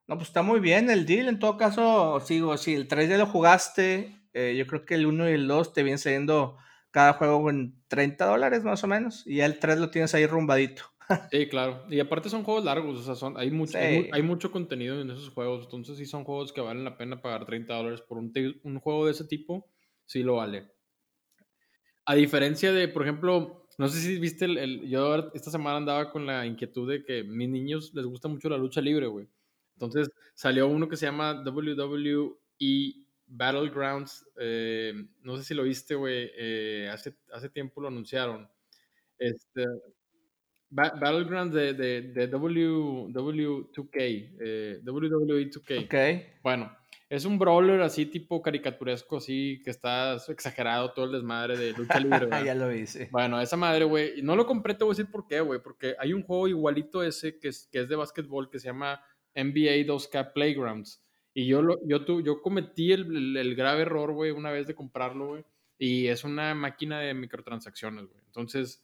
[0.07, 1.27] No, pues está muy bien el deal.
[1.27, 5.07] En todo caso, sigo, si el 3 ya lo jugaste, eh, yo creo que el
[5.07, 6.57] 1 y el 2 te vienen saliendo
[6.91, 9.25] cada juego en 30 dólares más o menos.
[9.25, 10.83] Y ya el 3 lo tienes ahí rumbadito.
[11.31, 11.85] sí, claro.
[11.89, 15.29] Y aparte son juegos largos, o sea, son, hay, mucho, hay, mucho contenido en esos
[15.29, 15.65] juegos.
[15.65, 19.05] Entonces sí son juegos que valen la pena pagar 30 dólares por un, un juego
[19.05, 19.67] de ese tipo.
[20.05, 20.67] Sí lo vale.
[22.05, 26.25] A diferencia de, por ejemplo, no sé si viste el, Yo esta semana andaba con
[26.25, 29.27] la inquietud de que a mis niños les gusta mucho la lucha libre, güey.
[29.73, 32.35] Entonces salió uno que se llama WWE
[33.29, 34.25] Battlegrounds.
[34.39, 36.31] Eh, no sé si lo viste, güey.
[36.35, 38.49] Eh, hace, hace tiempo lo anunciaron.
[39.17, 39.65] Este,
[40.69, 44.37] Battlegrounds de, de, de w, W2K.
[44.39, 45.85] Eh, WWE 2K.
[45.85, 46.41] Ok.
[46.43, 46.75] Bueno,
[47.09, 51.99] es un brawler así tipo caricaturesco, así que está exagerado todo el desmadre de lucha
[51.99, 52.29] libre.
[52.45, 53.09] ya lo hice.
[53.11, 54.21] Bueno, esa madre, güey.
[54.21, 55.59] No lo compré, te voy a decir por qué, güey.
[55.61, 59.01] Porque hay un juego igualito ese que es, que es de básquetbol que se llama
[59.35, 61.03] NBA 2K Playgrounds.
[61.39, 64.75] Y yo, lo, yo, tu, yo cometí el, el, grave error, güey, una vez de
[64.75, 65.45] comprarlo, güey.
[65.77, 68.21] Y es una máquina de microtransacciones, güey.
[68.25, 68.83] Entonces,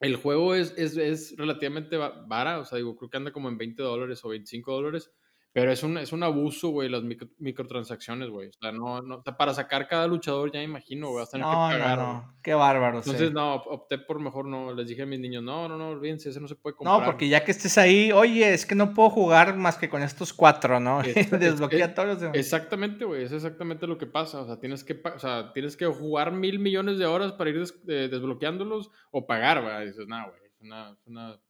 [0.00, 2.58] el juego es, es, es relativamente vara.
[2.60, 5.10] O sea, digo, creo que anda como en 20 dólares o 25 dólares
[5.52, 7.02] pero es un, es un abuso, güey, las
[7.38, 8.48] microtransacciones, güey.
[8.48, 11.46] O sea, no, no, para sacar cada luchador, ya me imagino, güey, vas a tener
[11.46, 11.98] que pagar.
[11.98, 12.98] No, no, qué bárbaro.
[12.98, 14.74] Entonces, no, opté por mejor no.
[14.74, 17.00] Les dije a mis niños, no, no, no, olvídense, ese no se puede comprar.
[17.00, 20.02] No, porque ya que estés ahí, oye, es que no puedo jugar más que con
[20.02, 21.02] estos cuatro, ¿no?
[21.40, 22.36] Desbloquea todos los demás.
[22.36, 24.42] Exactamente, güey, es exactamente lo que pasa.
[24.42, 27.64] O sea, tienes que, o sea, tienes que jugar mil millones de horas para ir
[27.88, 29.86] eh, desbloqueándolos o pagar, güey.
[29.86, 31.40] dices, no, güey, es una, una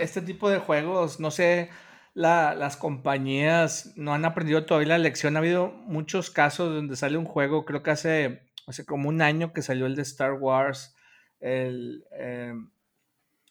[0.00, 1.70] este tipo de juegos, no sé
[2.14, 5.36] las compañías no han aprendido todavía la lección.
[5.36, 9.52] Ha habido muchos casos donde sale un juego, creo que hace, hace como un año
[9.52, 10.94] que salió el de Star Wars,
[11.40, 12.70] em,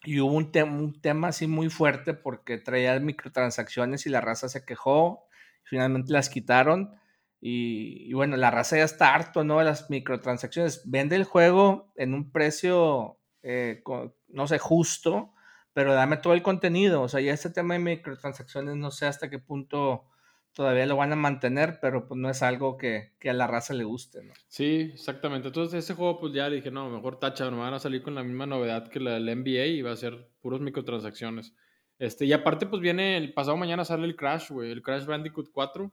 [0.04, 4.64] y hubo un, un, tema así muy fuerte porque traía microtransacciones y la raza se
[4.64, 5.26] quejó,
[5.64, 6.96] finalmente las quitaron.
[7.44, 9.58] Y, bueno, la raza ya está harto, ¿no?
[9.58, 10.82] De las microtransacciones.
[10.88, 13.82] Vende el juego en un precio, eh,
[14.28, 15.32] no sé, justo
[15.72, 17.02] pero dame todo el contenido.
[17.02, 20.04] O sea, ya este tema de microtransacciones no sé hasta qué punto
[20.52, 23.84] todavía lo van a mantener, pero pues no es algo que, a la raza le
[23.84, 24.34] guste, ¿no?
[24.48, 25.48] Sí, exactamente.
[25.48, 28.22] Entonces ese juego pues ya dije, no, mejor tacha, no van a salir con la
[28.22, 31.54] misma novedad que la del NBA y va a ser puros microtransacciones.
[31.98, 35.50] Este, y aparte pues viene, el pasado mañana sale el Crash, güey, el Crash Bandicoot
[35.52, 35.90] 4.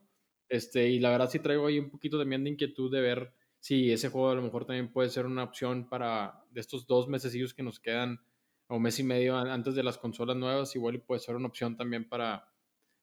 [0.48, 3.92] Este, y la verdad sí traigo ahí un poquito también de inquietud de ver si
[3.92, 7.54] ese juego a lo mejor también puede ser una opción para de estos dos mesecillos
[7.54, 8.20] que nos quedan
[8.70, 12.08] o mes y medio antes de las consolas nuevas, igual puede ser una opción también
[12.08, 12.48] para,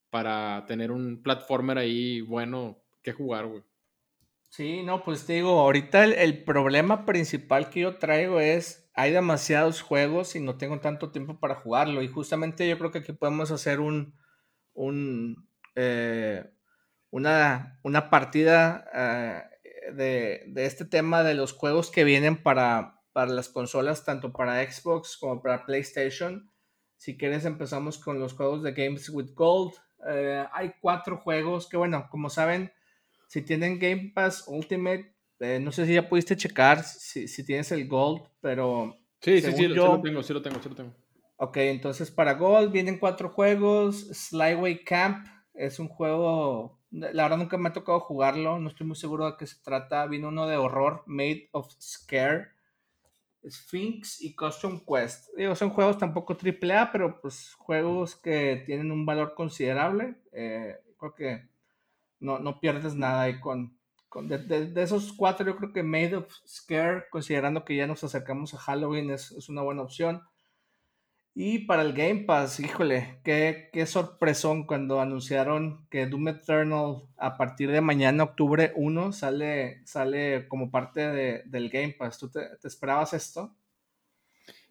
[0.09, 3.63] para tener un platformer ahí bueno que jugar, güey.
[4.47, 9.81] Sí, no, pues te digo, ahorita el, problema principal que yo traigo es, hay demasiados
[9.81, 12.01] juegos y no tengo tanto tiempo para jugarlo.
[12.01, 14.15] Y justamente yo creo que aquí podemos hacer un,
[14.73, 16.49] un eh,
[17.09, 23.33] una, una, partida eh, de, de, este tema de los juegos que vienen para, para
[23.33, 26.51] las consolas, tanto para Xbox como para PlayStation.
[26.97, 29.73] Si quieres, empezamos con los juegos de Games with Gold.
[30.07, 32.71] Eh, hay cuatro juegos que, bueno, como saben,
[33.27, 37.71] si tienen Game Pass Ultimate, eh, no sé si ya pudiste checar si, si tienes
[37.71, 38.95] el Gold, pero.
[39.19, 40.93] Sí, sí, sí, lo tengo, sí lo tengo, sí lo tengo.
[41.37, 44.09] Ok, entonces para Gold vienen cuatro juegos.
[44.11, 45.25] Slyway Camp
[45.55, 49.37] es un juego La verdad nunca me ha tocado jugarlo, no estoy muy seguro de
[49.39, 50.05] qué se trata.
[50.05, 52.56] Vino uno de horror, Made of Scare,
[53.49, 55.29] Sphinx y Custom Quest.
[55.35, 60.15] Digo, son juegos tampoco AAA, pero pues juegos que tienen un valor considerable.
[60.31, 61.49] Eh, creo que
[62.19, 63.77] no, no pierdes nada ahí con,
[64.23, 68.57] de, esos cuatro, yo creo que Made of Scare, considerando que ya nos acercamos a
[68.57, 70.23] Halloween, es una buena opción.
[71.39, 77.37] Y para el Game Pass, híjole, qué, qué, sorpresón cuando anunciaron que Doom Eternal a
[77.37, 82.17] partir de mañana, octubre 1, sale, sale como parte de, del Game Pass.
[82.17, 83.55] ¿Tú te, te, esperabas esto?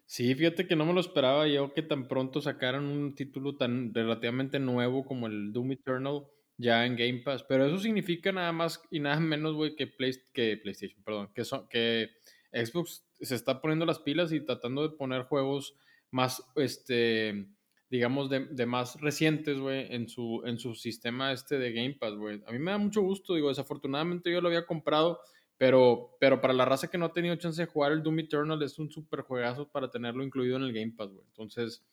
[0.05, 3.93] Sí, fíjate que no me lo esperaba yo que tan pronto sacaran un título tan
[3.93, 6.25] relativamente nuevo como el Doom Eternal
[6.57, 7.45] ya en Game Pass.
[7.47, 9.89] Pero eso significa nada más y nada menos, güey, que,
[10.33, 12.09] que PlayStation, perdón, que, son, que
[12.51, 15.77] Xbox se está poniendo las pilas y tratando de poner juegos
[16.11, 17.47] más, este,
[17.89, 22.15] digamos, de, de más recientes, güey, en su, en su sistema este de Game Pass,
[22.15, 22.41] güey.
[22.47, 25.19] A mí me da mucho gusto, digo, desafortunadamente yo lo había comprado,
[25.57, 28.61] pero, pero para la raza que no ha tenido chance de jugar el Doom Eternal
[28.61, 31.25] es un super juegazo para tenerlo incluido en el Game Pass, güey.
[31.27, 31.83] Entonces,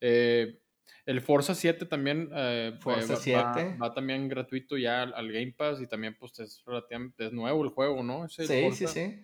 [0.00, 0.58] eh,
[1.04, 3.76] el Forza 7 también eh, Forza 7.
[3.80, 7.70] Va, también gratuito ya al, Game Pass y también pues es relativamente es nuevo el
[7.70, 8.28] juego, ¿no?
[8.28, 9.20] sí, sí, sí.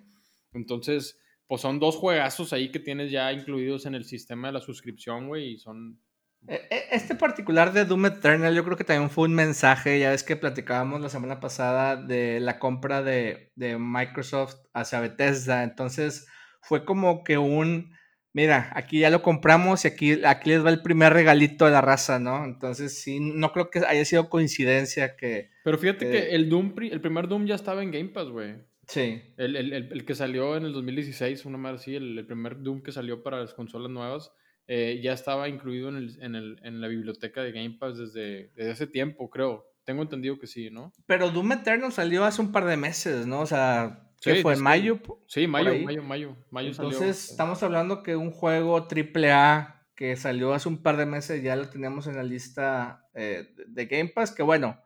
[0.52, 4.60] Entonces, pues son dos juegazos ahí que tienes ya incluidos en el sistema de la
[4.60, 6.00] suscripción, güey, y son...
[6.46, 10.10] E, e, este particular de Doom Eternal yo creo que también fue un mensaje, ya
[10.10, 16.28] ves que platicábamos la semana pasada de la compra de, de Microsoft hacia Bethesda, entonces
[16.60, 17.92] fue como que un
[18.38, 21.80] mira, aquí ya lo compramos y aquí, aquí les va el primer regalito de la
[21.80, 22.44] raza, ¿no?
[22.44, 25.50] Entonces, sí, no creo que haya sido coincidencia que...
[25.64, 28.56] Pero fíjate que el Doom, el primer Doom ya estaba en Game Pass, güey.
[28.88, 29.22] Sí.
[29.36, 33.38] El, que salió en el 2016, una más así, el, primer Doom que salió para
[33.38, 34.32] las consolas nuevas,
[34.66, 39.66] eh, ya estaba incluido en, la biblioteca de Game Pass desde, desde ese tiempo, creo.
[39.84, 40.92] Tengo entendido que sí, ¿no?
[41.06, 43.40] Pero Doom Eternal salió hace un par de meses, ¿no?
[43.40, 44.54] O sea, ¿Qué fue?
[44.54, 45.00] ¿En mayo?
[45.26, 45.72] Sí, mayo,
[46.02, 51.06] mayo, mayo, Entonces, estamos hablando que un juego AAA que salió hace un par de
[51.06, 54.80] meses ya lo tenemos en la lista eh, de Game Pass, que bueno,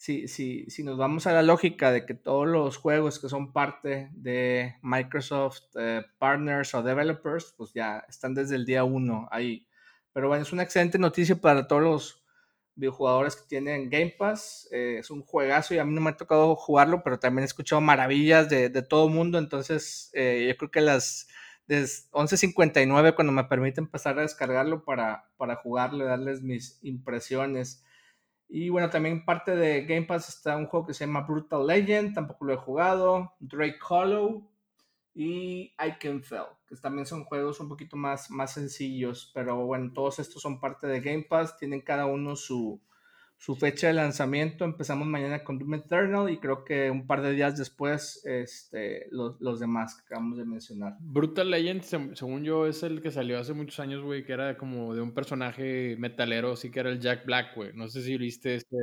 [0.00, 3.52] si, si, si nos vamos a la lógica de que todos los juegos que son
[3.52, 9.68] parte de Microsoft eh, Partners o Developers, pues ya están desde el día uno ahí.
[10.14, 12.24] Pero bueno, es una excelente noticia para todos los
[12.76, 14.70] videojugadores que tienen Game Pass.
[14.72, 17.44] Eh, es un juegazo y a mí no me ha tocado jugarlo, pero también he
[17.44, 19.36] escuchado maravillas de, todo mundo.
[19.36, 21.28] Entonces, eh, yo creo que las
[21.68, 27.84] 11.59, cuando me permiten pasar a descargarlo para, para jugarlo darles mis impresiones.
[28.52, 32.14] Y bueno, también parte de Game Pass está un juego que se llama Brutal Legend,
[32.14, 33.34] tampoco lo he jugado.
[33.38, 34.50] Drake Hollow,
[35.14, 39.92] y I Can Fell, que también son juegos un poquito más, más sencillos, pero bueno,
[39.92, 42.80] todos estos son parte de Game Pass, tienen cada uno su,
[43.40, 44.66] su fecha de lanzamiento.
[44.66, 49.40] Empezamos mañana con Doom Eternal y creo que un par de días después este, los,
[49.40, 50.98] los demás que acabamos de mencionar.
[51.00, 51.82] Brutal Legend,
[52.14, 55.14] según yo, es el que salió hace muchos años, güey, que era como de un
[55.14, 57.72] personaje metalero, sí que era el Jack Black, güey.
[57.72, 58.76] No sé si viste este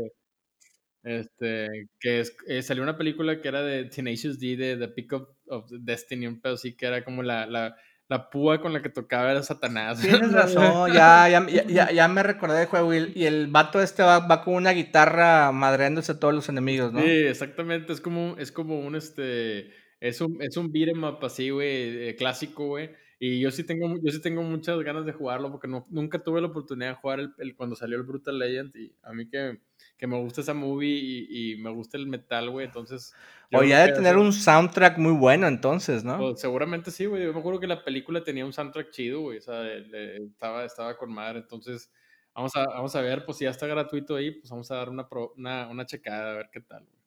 [1.03, 5.69] este, que eh, salió una película que era de Tenacious D, de The Pick of,
[5.69, 9.43] Destiny, un pedo así que era como la, la, púa con la que tocaba era
[9.43, 10.01] Satanás.
[10.01, 14.19] Tienes razón, ya, ya, ya, ya, me recordé del juego y el, vato este va,
[14.19, 17.01] va, con una guitarra madreándose a todos los enemigos, ¿no?
[17.01, 21.49] Sí, exactamente, es como, es como un, este, es un, es un beat'em up así,
[21.49, 22.91] güey, eh, clásico, güey.
[23.19, 26.39] Y yo sí tengo, yo sí tengo muchas ganas de jugarlo porque no, nunca tuve
[26.39, 29.59] la oportunidad de jugar el, el, cuando salió el Brutal Legend y a mí que
[29.97, 33.13] que me gusta esa movie y, y me gusta el metal, güey, entonces...
[33.51, 36.17] O ya de tener un soundtrack muy bueno entonces, ¿no?
[36.17, 37.23] Pues, seguramente sí, güey.
[37.23, 39.37] Yo me acuerdo que la película tenía un soundtrack chido, güey.
[39.37, 41.39] O sea, estaba, estaba con madre.
[41.39, 41.89] Entonces,
[42.35, 44.89] vamos a, vamos a ver, pues si ya está gratuito ahí, pues vamos a dar
[44.89, 45.07] una,
[45.37, 46.97] una, una checada a ver qué tal, güey.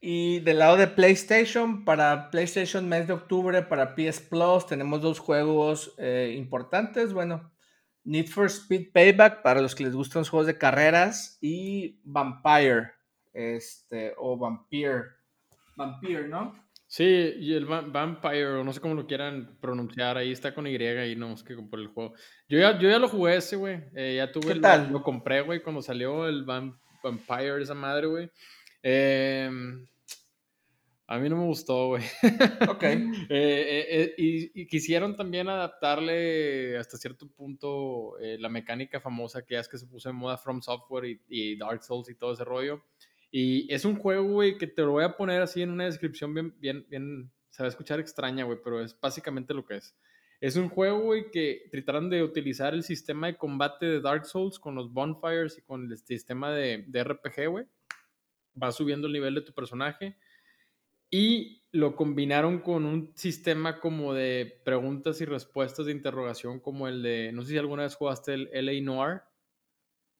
[0.00, 5.18] Y del lado de PlayStation, para PlayStation mes de octubre, para PS Plus, tenemos dos
[5.18, 7.12] juegos eh, importantes.
[7.12, 7.50] Bueno,
[8.04, 12.92] Need for Speed Payback para los que les gustan los juegos de carreras y Vampire,
[13.32, 15.04] este, o Vampire,
[15.76, 16.52] Vampire, ¿no?
[16.86, 21.16] Sí, y el Vampire, no sé cómo lo quieran pronunciar, ahí está con Y y
[21.16, 22.14] no, es que por el juego.
[22.48, 24.90] Yo ya, yo ya lo jugué ese, güey, eh, ya tuve, ¿Qué tal?
[24.90, 28.30] Lo, compré, güey, cuando salió el Vampire, esa madre, güey.
[28.82, 29.50] Eh,
[31.10, 32.04] a mí no me gustó, güey.
[32.68, 32.82] Ok.
[33.30, 39.68] Eh, eh, eh, y, quisieron también adaptarle hasta cierto punto la mecánica famosa que es
[39.68, 42.84] que se puso en moda From Software y, Dark Souls y todo ese rollo.
[43.30, 46.32] Y es un juego, güey, que te lo voy a poner así en una descripción
[46.34, 49.96] bien, bien, bien, se va a escuchar extraña, güey, pero es básicamente lo que es.
[50.40, 54.58] Es un juego, güey, que trataron de utilizar el sistema de combate de Dark Souls
[54.58, 57.66] con los bonfires y con el sistema de, de RPG, güey
[58.60, 60.16] va subiendo el nivel de tu personaje.
[61.10, 67.02] Y lo combinaron con un sistema como de preguntas y respuestas de interrogación, como el
[67.02, 69.22] de, no sé si alguna vez jugaste el LA Noir,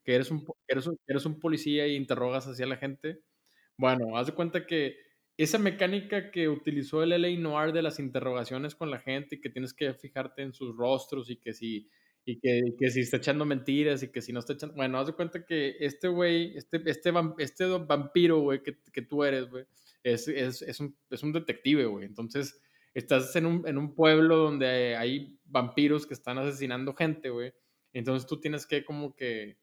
[0.04, 3.20] que eres un, eres un, eres un policía y interrogas hacia la gente.
[3.78, 4.96] Bueno, haz de cuenta que
[5.36, 9.50] esa mecánica que utilizó el LA Noir de las interrogaciones con la gente y que
[9.50, 11.90] tienes que fijarte en sus rostros y que si,
[12.24, 14.74] y que, que si está echando mentiras y que si no está echando...
[14.76, 19.24] Bueno, haz de cuenta que este güey, este, este, este vampiro, güey, que, que tú
[19.24, 19.64] eres, güey,
[20.12, 22.06] es, es, es, un, es un detective, güey.
[22.06, 22.60] Entonces,
[22.94, 27.52] estás en un, en un pueblo donde hay vampiros que están asesinando gente, güey.
[27.92, 29.58] Entonces tú tienes que como que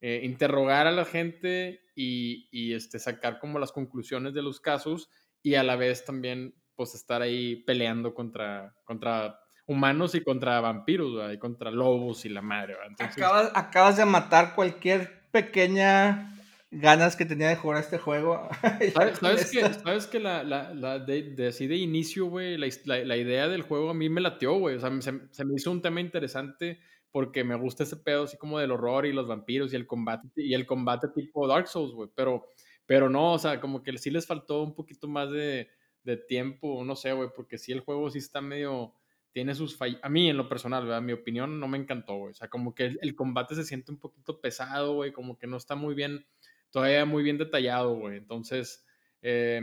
[0.00, 5.10] eh, interrogar a la gente y, y, este, sacar como las conclusiones de los casos
[5.42, 11.34] y a la vez también pues estar ahí peleando contra, contra humanos y contra vampiros,
[11.34, 12.76] y contra lobos y la madre.
[12.98, 16.37] acabas, acabas de matar cualquier pequeña
[16.70, 18.48] ganas que tenía de jugar este juego.
[18.94, 22.68] ¿Sabes, que, ¿sabes que la, la, la de, así de inicio, güey, la,
[23.04, 24.76] la, idea del juego a mí me latió, güey?
[24.76, 26.78] O sea, se, se, me hizo un tema interesante
[27.10, 30.28] porque me gusta ese pedo así como del horror y los vampiros y el combate
[30.36, 32.46] y el combate tipo Dark Souls, güey, pero
[32.84, 35.68] pero no, o sea, como que sí les faltó un poquito más de,
[36.04, 38.94] de tiempo, no sé, güey, porque sí el juego sí está medio
[39.32, 40.00] tiene sus fallas.
[40.02, 41.02] A mí, en lo personal, ¿verdad?
[41.02, 42.32] Mi opinión no me encantó, güey.
[42.32, 45.12] O sea, como que el, combate se siente un poquito pesado, güey.
[45.12, 46.26] Como que no está muy bien,
[46.70, 48.16] todavía muy bien detallado, güey.
[48.16, 48.84] Entonces,
[49.22, 49.60] eh,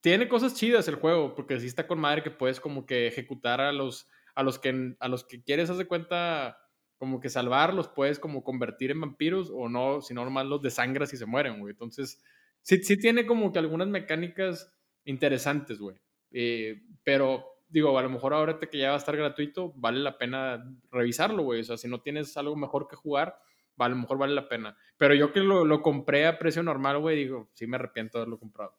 [0.00, 3.60] tiene cosas chidas el juego, porque sí está con madre que puedes como que ejecutar
[3.60, 6.58] a los, a los que, a los que quieres, hacer cuenta
[6.98, 11.12] como que salvarlos, puedes como convertir en vampiros o no, si no nomás los desangras
[11.12, 11.72] y se mueren, güey.
[11.72, 12.22] Entonces,
[12.60, 14.72] sí, sí tiene como que algunas mecánicas
[15.04, 16.00] interesantes, güey.
[16.30, 20.18] Eh, pero digo, a lo mejor ahora que ya va a estar gratuito, vale la
[20.18, 21.60] pena revisarlo, güey.
[21.60, 23.36] O sea, si no tienes algo mejor que jugar,
[23.78, 24.76] a lo mejor vale la pena.
[25.02, 28.22] Pero yo que lo, lo compré a precio normal, güey, digo, sí me arrepiento de
[28.22, 28.78] haberlo comprado.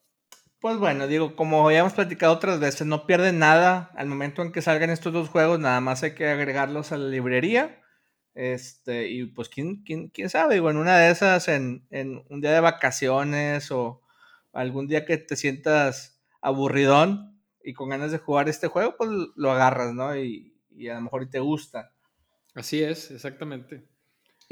[0.62, 4.54] Pues bueno, digo, como ya hemos platicado otras veces, no pierden nada al momento en
[4.54, 7.82] que salgan estos dos juegos, nada más hay que agregarlos a la librería
[8.36, 12.54] este, y pues quién, quién, quién sabe, en una de esas, en, en, un día
[12.54, 14.02] de vacaciones o
[14.54, 19.52] algún día que te sientas aburridón y con ganas de jugar este juego, pues lo
[19.52, 20.16] agarras, ¿no?
[20.16, 21.92] Y, y a lo mejor te gusta.
[22.56, 23.92] Así es, exactamente.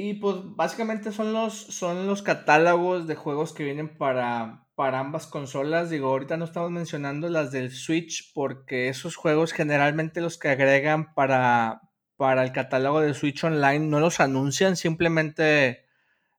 [0.04, 5.28] Y pues básicamente son los, son los catálogos de juegos que vienen para, para ambas
[5.28, 5.92] consolas.
[5.92, 11.14] Digo, ahorita no estamos mencionando las del Switch porque esos juegos generalmente los que agregan
[11.14, 11.82] para,
[12.18, 15.86] para el catálogo de Switch Online no los anuncian, simplemente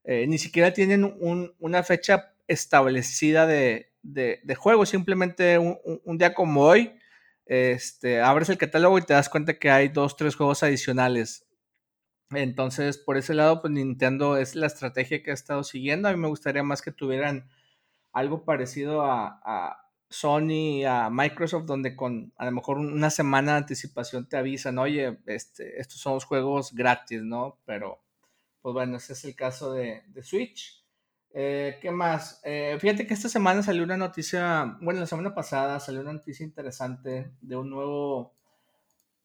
[0.03, 1.17] eh, ni siquiera tienen
[1.61, 3.93] una fecha establecida de,
[4.57, 6.99] juego, simplemente un, día como hoy,
[7.47, 11.47] este, abres el catálogo y te das cuenta que hay dos, tres juegos adicionales.
[12.35, 16.09] Entonces, por ese lado, pues Nintendo es la estrategia que ha estado siguiendo.
[16.09, 17.49] A mí me gustaría más que tuvieran
[18.13, 24.29] algo parecido a Sony, a Microsoft, donde con a lo mejor una semana de anticipación
[24.29, 27.59] te avisan, oye, este, estos son los juegos gratis, ¿no?
[27.65, 28.03] Pero,
[28.61, 30.85] pues bueno, ese es el caso de, Switch.
[31.35, 32.41] Eh, ¿Qué más?
[32.45, 36.45] Eh, fíjate que esta semana salió una noticia, bueno, la semana pasada salió una noticia
[36.45, 38.35] interesante de un nuevo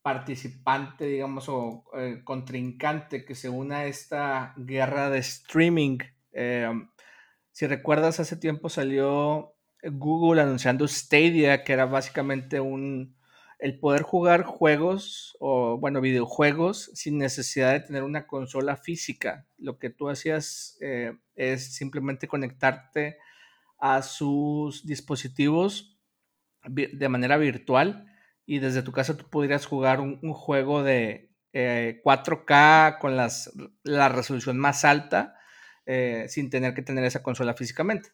[0.08, 5.98] participante, digamos, o eh, contrincante que se une a esta guerra de streaming.
[7.52, 13.18] si recuerdas, hace tiempo salió Google anunciando Stadia, que era básicamente un
[13.60, 19.46] el poder jugar juegos o bueno, videojuegos sin necesidad de tener una consola física.
[19.58, 23.18] Lo que tú hacías eh, es simplemente conectarte
[23.80, 25.98] a sus dispositivos
[26.70, 28.06] de manera virtual
[28.48, 33.52] y desde tu casa tú podrías jugar un, juego de 4K eh, con las,
[33.84, 35.36] la resolución más alta
[35.86, 38.10] eh, sin tener que tener esa consola físicamente.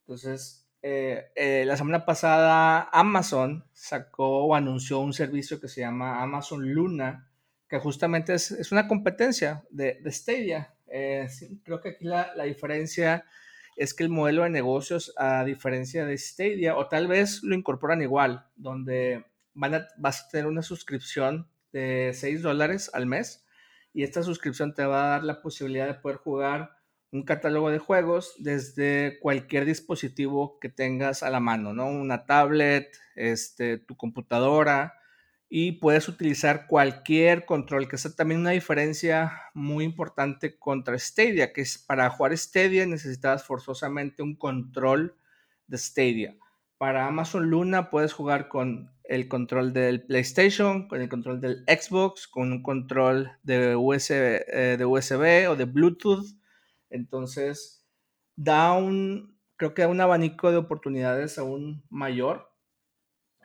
[0.00, 6.22] Entonces, eh, eh, la semana pasada Amazon sacó o anunció un servicio que se llama
[6.22, 7.28] Amazon Luna,
[7.68, 10.74] que justamente es, una competencia de, Stadia.
[10.86, 11.28] Eh,
[11.64, 13.24] creo que aquí la, diferencia
[13.74, 18.00] es que el modelo de negocios, a diferencia de Stadia, o tal vez lo incorporan
[18.00, 19.24] igual, donde
[19.56, 23.44] van vas a tener una suscripción de 6 dólares al mes
[23.92, 26.76] y esta suscripción te va a dar la posibilidad de poder jugar
[27.10, 31.88] un catálogo de juegos desde cualquier dispositivo que tengas a la mano, ¿no?
[31.88, 34.94] Una tablet, este, tu computadora
[35.48, 41.62] y puedes utilizar cualquier control, que es también una diferencia muy importante contra Stadia, que
[41.62, 45.16] es para jugar Stadia necesitabas forzosamente un control
[45.68, 46.36] de Stadia.
[46.78, 52.26] Para Amazon Luna puedes jugar con el control del PlayStation, con el control del Xbox,
[52.26, 56.26] con un control de USB, eh, de USB o de Bluetooth
[56.90, 57.86] entonces,
[58.36, 62.52] da un, creo que da un abanico de oportunidades aún mayor.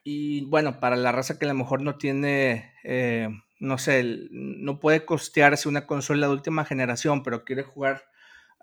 [0.04, 4.80] Y bueno, para la raza que a lo mejor no tiene, eh, no sé, no
[4.80, 8.04] puede costearse una consola de última generación, pero quiere jugar,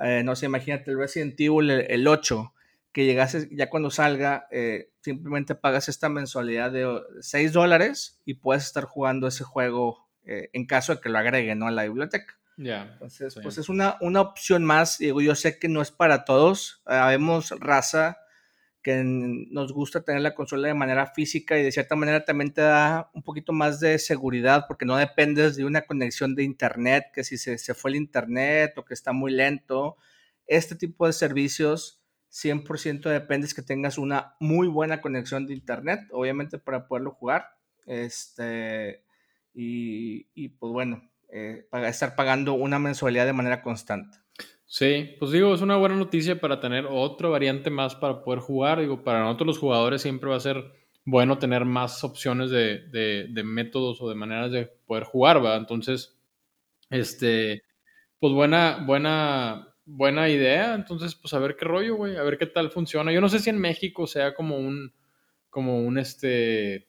[0.01, 2.53] eh, no sé, imagínate el Resident Evil el, 8,
[2.99, 8.65] que llegase ya cuando salga, eh, simplemente pagas esta mensualidad de 6 dólares y puedes
[8.65, 11.69] estar jugando ese juego en caso de que lo agreguen ¿no?
[11.69, 12.39] a la biblioteca.
[12.57, 12.91] Ya.
[12.95, 14.99] Entonces, pues es una, una opción más.
[14.99, 16.83] Digo, yo sé que no es para todos.
[16.87, 18.19] Habemos raza
[18.83, 22.63] que nos gusta tener la consola de manera física y de cierta manera también te
[22.63, 27.23] da un poquito más de seguridad porque no dependes de una conexión de internet, que
[27.23, 29.97] si se, se fue el internet o que está muy lento.
[30.49, 31.98] Este tipo de servicios
[32.31, 37.47] 100% dependes que tengas una muy buena conexión de internet, obviamente para poderlo jugar.
[37.87, 39.05] Este,
[39.55, 44.19] y, y pues bueno, eh, para estar pagando una mensualidad de manera constante.
[44.65, 48.81] Sí, pues digo, es una buena noticia para tener otra variante más para poder jugar.
[48.81, 50.73] Digo, para nosotros los jugadores siempre va a ser
[51.05, 55.57] bueno tener más opciones de, métodos o de maneras de poder jugar, ¿va?
[55.57, 56.19] Entonces,
[56.91, 57.63] este,
[58.21, 60.75] pues buena, buena, buena idea.
[60.75, 63.13] Entonces, pues a ver qué rollo, güey, a ver qué tal funciona.
[63.13, 64.93] Yo no sé si en México sea como un,
[65.51, 66.89] como un, este,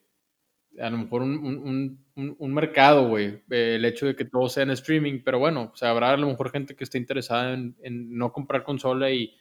[0.80, 5.39] a lo mejor un, mercado, güey, el hecho de que todo sea en streaming, pero
[5.39, 7.76] bueno, o sea, habrá a lo mejor gente que esté interesada en,
[8.18, 9.36] no comprar consola y,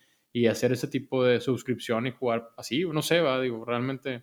[0.48, 4.22] hacer ese tipo de suscripción y jugar así, no sé, va, digo, realmente.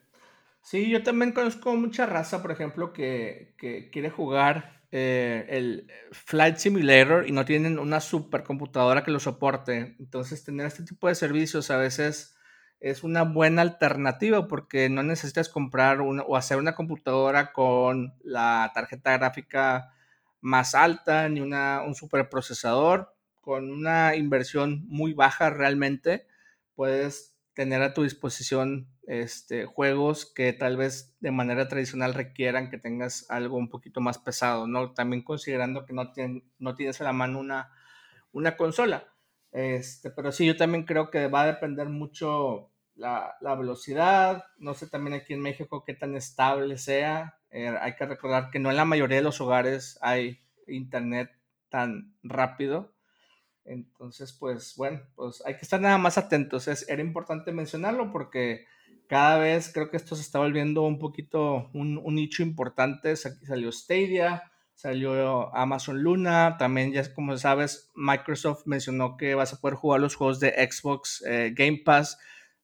[0.61, 3.53] Sí, yo también conozco mucha raza, por ejemplo, que,
[3.91, 9.97] quiere jugar eh, el Flight Simulator y no tienen una supercomputadora que lo soporte.
[9.99, 12.37] Entonces, tener este tipo de servicios a veces
[12.79, 19.17] es una buena alternativa porque no necesitas comprar o hacer una computadora con la tarjeta
[19.17, 19.91] gráfica
[20.39, 23.13] más alta ni una, un superprocesador.
[23.41, 26.25] Con una inversión muy baja realmente
[26.73, 32.77] puedes tener a tu disposición este, juegos que tal vez de manera tradicional requieran que
[32.77, 34.93] tengas algo un poquito más pesado, ¿no?
[34.93, 36.11] También considerando que no,
[36.59, 37.71] no tienes a la mano una,
[38.31, 39.07] una consola.
[39.51, 44.87] Este, pero sí, yo también creo que va a depender mucho la, velocidad, no sé
[44.87, 47.39] también aquí en México qué tan estable sea.
[47.51, 51.31] Eh, hay que recordar que no en la mayoría de los hogares hay internet
[51.69, 52.93] tan rápido.
[53.63, 56.67] Entonces, pues bueno, pues hay que estar nada más atentos.
[56.67, 58.65] Es, era importante mencionarlo porque
[59.07, 63.11] cada vez creo que esto se está volviendo un poquito un, nicho importante.
[63.11, 69.59] Aquí salió Stadia, salió Amazon Luna, también ya como sabes, Microsoft mencionó que vas a
[69.59, 72.17] poder jugar los juegos de Xbox eh, Game Pass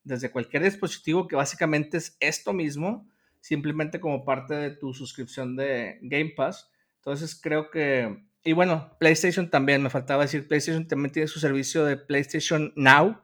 [0.04, 3.08] desde cualquier dispositivo, que básicamente es esto mismo,
[3.40, 6.70] simplemente como parte de tu suscripción de Game Pass.
[6.98, 11.86] Entonces creo que, y bueno, PlayStation también, me faltaba decir, PlayStation también tiene su servicio
[11.86, 13.22] de PlayStation Now,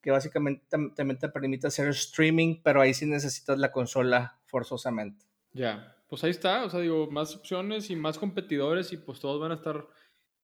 [0.00, 5.26] que básicamente también te permite hacer streaming, pero ahí sí necesitas la consola forzosamente.
[5.52, 9.40] Ya, pues ahí está, o sea, digo, más opciones y más competidores y pues todos
[9.40, 9.86] van a estar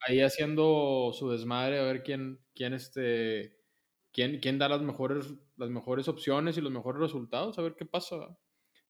[0.00, 3.57] ahí haciendo su desmadre a ver quién, quién este
[4.40, 8.16] quién, da las mejores, las mejores opciones y los mejores resultados, a ver qué pasa.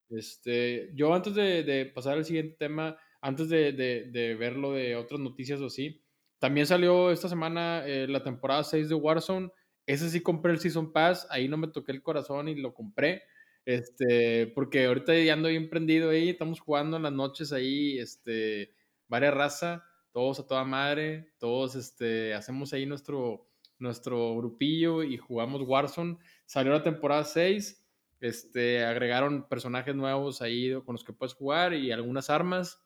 [0.09, 5.21] Este, yo antes de, pasar al siguiente tema, antes de, de, ver lo de otras
[5.21, 6.01] noticias o así,
[6.39, 9.51] también salió esta semana eh, la temporada 6 de Warzone.
[9.87, 13.22] Ese sí compré el Season Pass, ahí no me toqué el corazón y lo compré.
[13.64, 18.72] Este, porque ahorita ya ando bien prendido ahí, estamos jugando en las noches ahí, este,
[19.09, 25.62] varias raza, todos a toda madre, todos este, hacemos ahí nuestro, nuestro grupillo y jugamos
[25.62, 26.18] Warzone.
[26.47, 27.84] Salió la temporada 6,
[28.20, 32.82] este, agregaron personajes nuevos ahí con los que puedes jugar y algunas armas.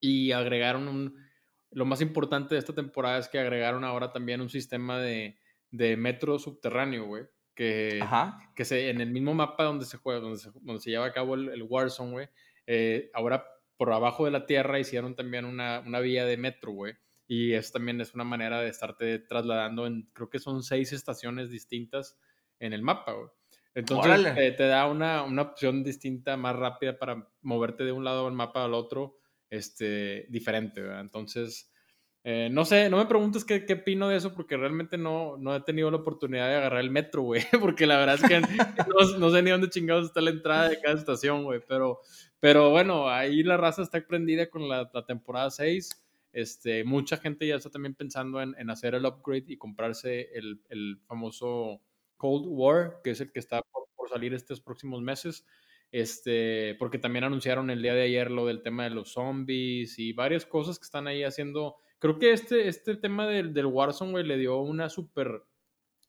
[0.00, 1.16] Y agregaron un,
[1.70, 5.38] lo más importante de esta temporada es que agregaron ahora también un sistema de,
[5.76, 7.24] de metro subterráneo, güey.
[7.54, 8.04] Que,
[8.56, 11.12] que se, en el mismo mapa donde se juega, donde se, donde se lleva a
[11.12, 12.28] cabo el, Warzone, güey,
[12.66, 13.46] eh, ahora
[13.76, 16.96] por abajo de la tierra hicieron también una, una vía de metro, güey
[17.26, 21.50] y eso también es una manera de estarte trasladando en, creo que son seis estaciones
[21.50, 22.18] distintas
[22.58, 23.14] en el mapa,
[23.74, 28.26] Entonces eh, te da una, una, opción distinta, más rápida para moverte de un lado
[28.26, 29.18] del mapa al otro,
[29.50, 31.72] este, diferente, Entonces,
[32.26, 35.54] eh, no sé, no me preguntes qué, qué opino de eso, porque realmente no, no
[35.54, 38.40] he tenido la oportunidad de agarrar el metro, güey, porque la verdad es que
[38.88, 42.00] no, no, sé ni dónde chingados está la entrada de cada estación, güey, pero,
[42.40, 46.02] pero bueno, ahí la raza está prendida con la, temporada 6
[46.32, 51.82] este, mucha gente ya está también pensando en, hacer el upgrade y comprarse el, famoso
[52.16, 55.46] Cold War, que es el que está por, salir estos próximos meses.
[55.92, 60.12] Este, porque también anunciaron el día de ayer lo del tema de los zombies y
[60.12, 61.76] varias cosas que están ahí haciendo.
[62.04, 65.44] Creo que este, este tema del, del Warzone, güey, le dio una super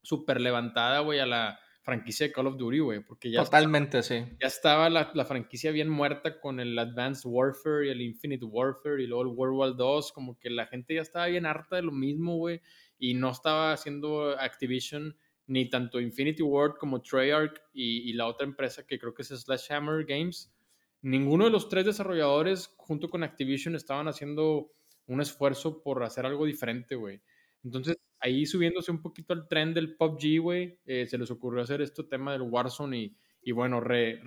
[0.02, 4.26] súper levantada, güey, a la franquicia de Call of Duty, güey, porque ya Totalmente, sí.
[4.42, 9.02] Ya estaba la, la, franquicia bien muerta con el Advanced Warfare y el Infinite Warfare
[9.02, 11.84] y luego el World War 2, como que la gente ya estaba bien harta de
[11.84, 12.60] lo mismo, güey,
[13.00, 15.18] y no estaba haciendo Activision
[15.48, 19.30] ni tanto Infinity Ward como Treyarch y, y la otra empresa que creo que es
[19.30, 20.54] Slashhammer Games.
[21.02, 24.76] Ninguno de los tres desarrolladores junto con Activision estaban haciendo
[25.08, 27.22] un esfuerzo por hacer algo diferente, güey.
[27.64, 31.82] Entonces, ahí subiéndose un poquito al tren del PUBG, güey, eh, se les ocurrió hacer
[31.82, 34.20] este tema del Warzone y, y bueno, re,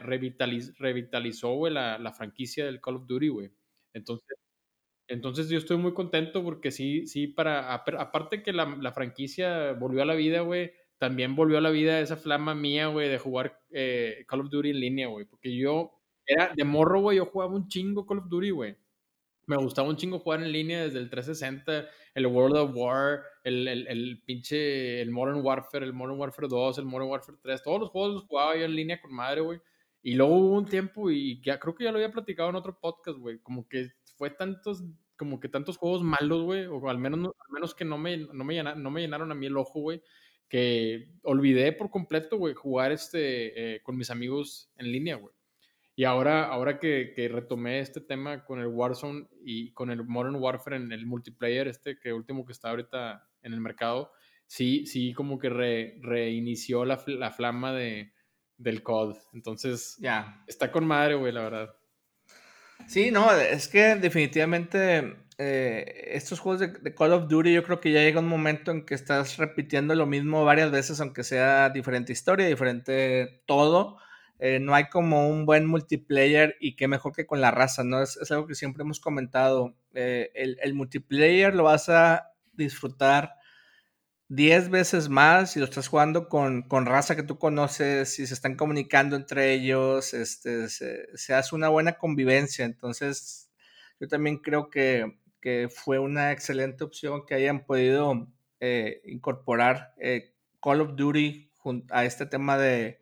[0.00, 3.50] revitalizó, güey, la, la, franquicia del Call of Duty, güey.
[3.92, 4.36] Entonces,
[5.08, 10.02] entonces yo estoy muy contento porque sí, sí, para, aparte que la, la franquicia volvió
[10.02, 13.60] a la vida, güey, también volvió a la vida esa flama mía, güey, de jugar
[13.70, 15.92] eh, Call of Duty en línea, güey, porque yo
[16.26, 18.76] era de morro, güey, yo jugaba un chingo Call of Duty, güey
[19.46, 23.68] me gustaba un chingo jugar en línea desde el 360, el World of War, el,
[23.68, 27.90] el, pinche, el Modern Warfare, el Modern Warfare 2, el Modern Warfare 3, todos los
[27.90, 29.60] juegos los jugaba yo en línea con madre, güey.
[30.02, 32.78] Y luego hubo un tiempo, y ya creo que ya lo había platicado en otro
[32.78, 34.84] podcast, güey, como que fue tantos,
[35.16, 38.44] como que tantos juegos malos, güey, o al menos, al menos que no me, no,
[38.44, 40.02] me llenaron, no me llenaron a mí el ojo, güey,
[40.48, 45.34] que olvidé por completo, güey, jugar este, eh, con mis amigos en línea, güey.
[45.96, 50.36] Y ahora, ahora que, que, retomé este tema con el Warzone y con el Modern
[50.36, 54.10] Warfare en el multiplayer, este que último que está ahorita en el mercado,
[54.46, 58.12] sí, sí como que reinició la, la, flama de,
[58.56, 59.16] del COD.
[59.34, 60.42] Entonces, ya.
[60.48, 61.74] Está con madre, güey, la verdad.
[62.88, 67.80] Sí, no, es que definitivamente eh, estos juegos de, de, Call of Duty yo creo
[67.80, 71.70] que ya llega un momento en que estás repitiendo lo mismo varias veces, aunque sea
[71.70, 73.98] diferente historia, diferente todo
[74.46, 78.02] eh, no hay como un buen multiplayer y qué mejor que con la raza, ¿no?
[78.02, 79.74] Es, algo que siempre hemos comentado.
[79.94, 83.36] Eh, el, multiplayer lo vas a disfrutar
[84.28, 88.54] 10 veces más si lo estás jugando con, raza que tú conoces, si se están
[88.54, 92.66] comunicando entre ellos, este, se, hace una buena convivencia.
[92.66, 93.50] Entonces,
[93.98, 95.20] yo también creo que,
[95.74, 98.28] fue una excelente opción que hayan podido
[98.60, 99.94] eh, incorporar
[100.60, 101.50] Call of Duty
[101.88, 102.98] a este tema de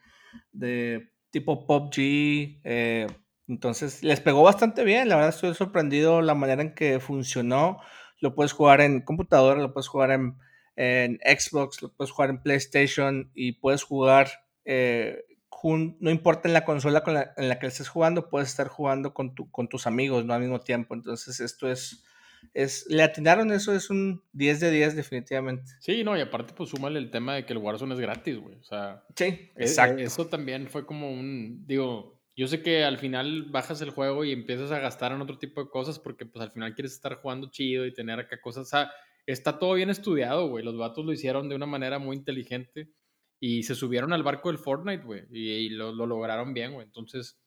[1.33, 2.61] tipo PUBG.
[2.63, 3.09] Eh,
[3.49, 5.09] entonces, les pegó bastante bien.
[5.09, 7.81] La verdad, estoy sorprendido la manera en que funcionó.
[8.21, 10.39] Lo puedes jugar en computadora, lo puedes jugar en,
[10.77, 14.31] Xbox, lo puedes jugar en PlayStation y puedes jugar,
[14.65, 15.25] eh,
[15.65, 19.13] no importa en la consola con la, en la que estés jugando, puedes estar jugando
[19.13, 20.35] con, con tus amigos ¿no?
[20.35, 20.95] al mismo tiempo.
[20.95, 22.05] Entonces, esto es,
[22.55, 25.73] es, le atinaron eso, es un 10 de 10 definitivamente.
[25.81, 28.57] Sí, no, y aparte pues súmale el tema de que el Warzone es gratis, güey.
[28.57, 30.03] O sea, sí, e, e, exacto.
[30.03, 34.33] Eso también fue como un, digo, yo sé que al final bajas el juego y
[34.33, 37.51] empiezas a gastar en otro tipo de cosas porque pues al final quieres estar jugando
[37.51, 38.91] chido y tener acá cosas, o sea,
[39.27, 40.65] está todo bien estudiado, güey.
[40.65, 42.91] Los vatos lo hicieron de una manera muy inteligente
[43.41, 46.87] y se subieron al barco del Fortnite, güey, y, lo, lo, lograron bien, güey.
[46.87, 47.41] Entonces,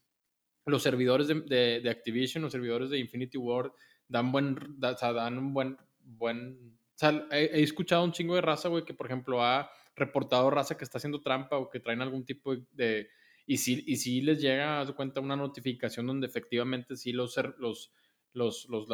[0.65, 3.71] los servidores de, de, de Activision, los servidores de Infinity Ward,
[4.07, 8.41] dan buen, o sea, dan un buen, buen, o sea, he, escuchado un chingo de
[8.41, 12.01] raza, güey, que por ejemplo ha reportado raza que está haciendo trampa o que traen
[12.01, 13.09] algún tipo de,
[13.45, 17.91] y si, y si les llega, a cuenta, una notificación donde efectivamente sí los, los,
[18.33, 18.87] los, los,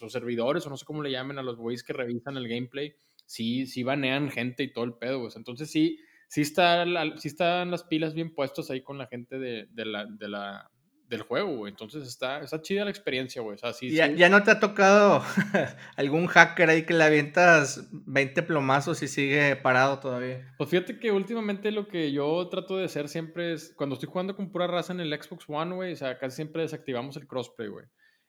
[0.00, 2.94] los servidores, o no sé cómo le llamen a los güeyes que revisan el gameplay,
[3.26, 5.32] sí, sí banean gente y todo el pedo, güey.
[5.36, 5.98] Entonces sí,
[6.28, 6.84] sí, está
[7.16, 10.70] sí están las pilas bien puestas ahí con la gente de, de la, de la,
[11.08, 11.70] del juego, güey.
[11.70, 13.54] Entonces está, está chida la experiencia, güey.
[13.54, 15.22] O sea, sí, ya, ya, no te ha tocado
[15.96, 20.54] algún hacker ahí que le avientas 20 plomazos y sigue parado todavía.
[20.58, 24.36] Pues fíjate que últimamente lo que yo trato de hacer siempre es, cuando estoy jugando
[24.36, 27.68] con pura raza en el Xbox One, güey, o sea, casi siempre desactivamos el crossplay,
[27.68, 27.86] güey.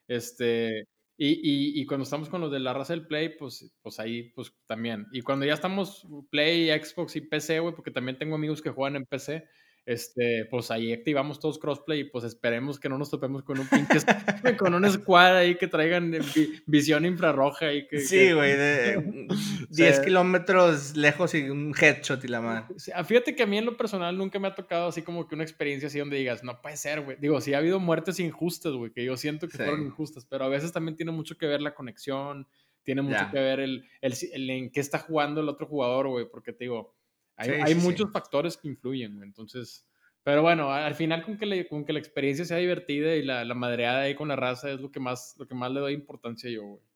[0.08, 4.00] Este, y, y, y, cuando estamos con los de la raza del Play, pues, pues
[4.00, 5.06] ahí, pues también.
[5.12, 8.96] Y cuando ya estamos Play, Xbox y PC, güey, porque también tengo amigos que juegan
[8.96, 9.46] en PC,
[9.90, 13.66] este, pues ahí activamos todos crossplay y pues esperemos que no nos topemos con un
[13.66, 13.98] pinche,
[14.56, 16.16] con una squad ahí que traigan
[16.66, 17.98] visión infrarroja y que...
[17.98, 19.26] Sí, güey, de
[19.70, 22.66] 10 kilómetros lejos y un headshot y la madre.
[23.04, 25.42] Fíjate que a mí en lo personal nunca me ha tocado así como que una
[25.42, 27.16] experiencia así donde digas, no puede ser, güey.
[27.20, 30.48] Digo, sí ha habido muertes injustas, güey, que yo siento que fueron injustas, pero a
[30.48, 32.46] veces también tiene mucho que ver la conexión,
[32.84, 36.52] tiene mucho que ver el, el, en qué está jugando el otro jugador, güey, porque
[36.52, 36.94] te digo
[37.40, 39.86] hay, muchos factores que influyen, Entonces,
[40.22, 43.44] pero bueno, al final con que, le, con que la experiencia sea divertida y la,
[43.44, 45.94] la madreada ahí con la raza es lo que más, lo que más le doy
[45.94, 46.90] importancia yo, güey.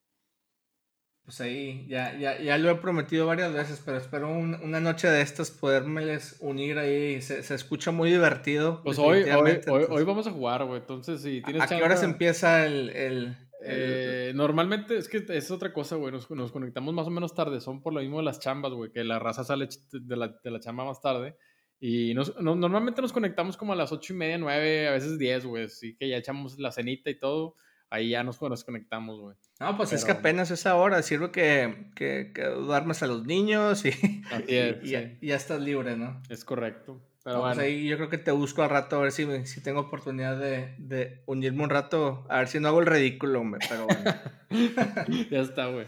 [1.25, 5.23] Pues ahí, ya, ya, ya lo he prometido varias veces, pero espero una noche de
[5.23, 7.23] estas podermeles unir ahí.
[7.23, 8.83] Se, se escucha muy divertido.
[8.83, 10.81] Pues hoy, hoy, hoy, vamos a jugar, güey.
[10.81, 15.73] Entonces, si tienes ¿A, qué horas empieza el, el, Eh, normalmente es que es otra
[15.73, 16.13] cosa, güey.
[16.13, 17.61] Nos, conectamos más o menos tarde.
[17.61, 18.91] Son por lo mismo de las chambas, güey.
[18.91, 21.37] Que la raza sale de la, de la chamba más tarde.
[21.81, 25.45] Y nos, normalmente nos conectamos como a las ocho y media, nueve, a veces diez,
[25.45, 25.65] güey.
[25.65, 27.57] Así que ya echamos la cenita y todo.
[27.91, 29.37] Ahí ya nos, nos conectamos, güey.
[29.61, 31.03] No, pues es que apenas esa hora.
[31.03, 33.91] Sirve que, que, que duermes a los niños y,
[34.49, 36.23] y, ya, estás libre, ¿no?
[36.29, 37.01] Es correcto.
[37.25, 39.81] Pero pues ahí yo creo que te busco al rato a ver si, si tengo
[39.81, 43.87] oportunidad de, de, unirme un rato, a ver si no hago el ridículo, hombre, pero
[43.87, 44.15] bueno.
[45.31, 45.87] ya está, güey.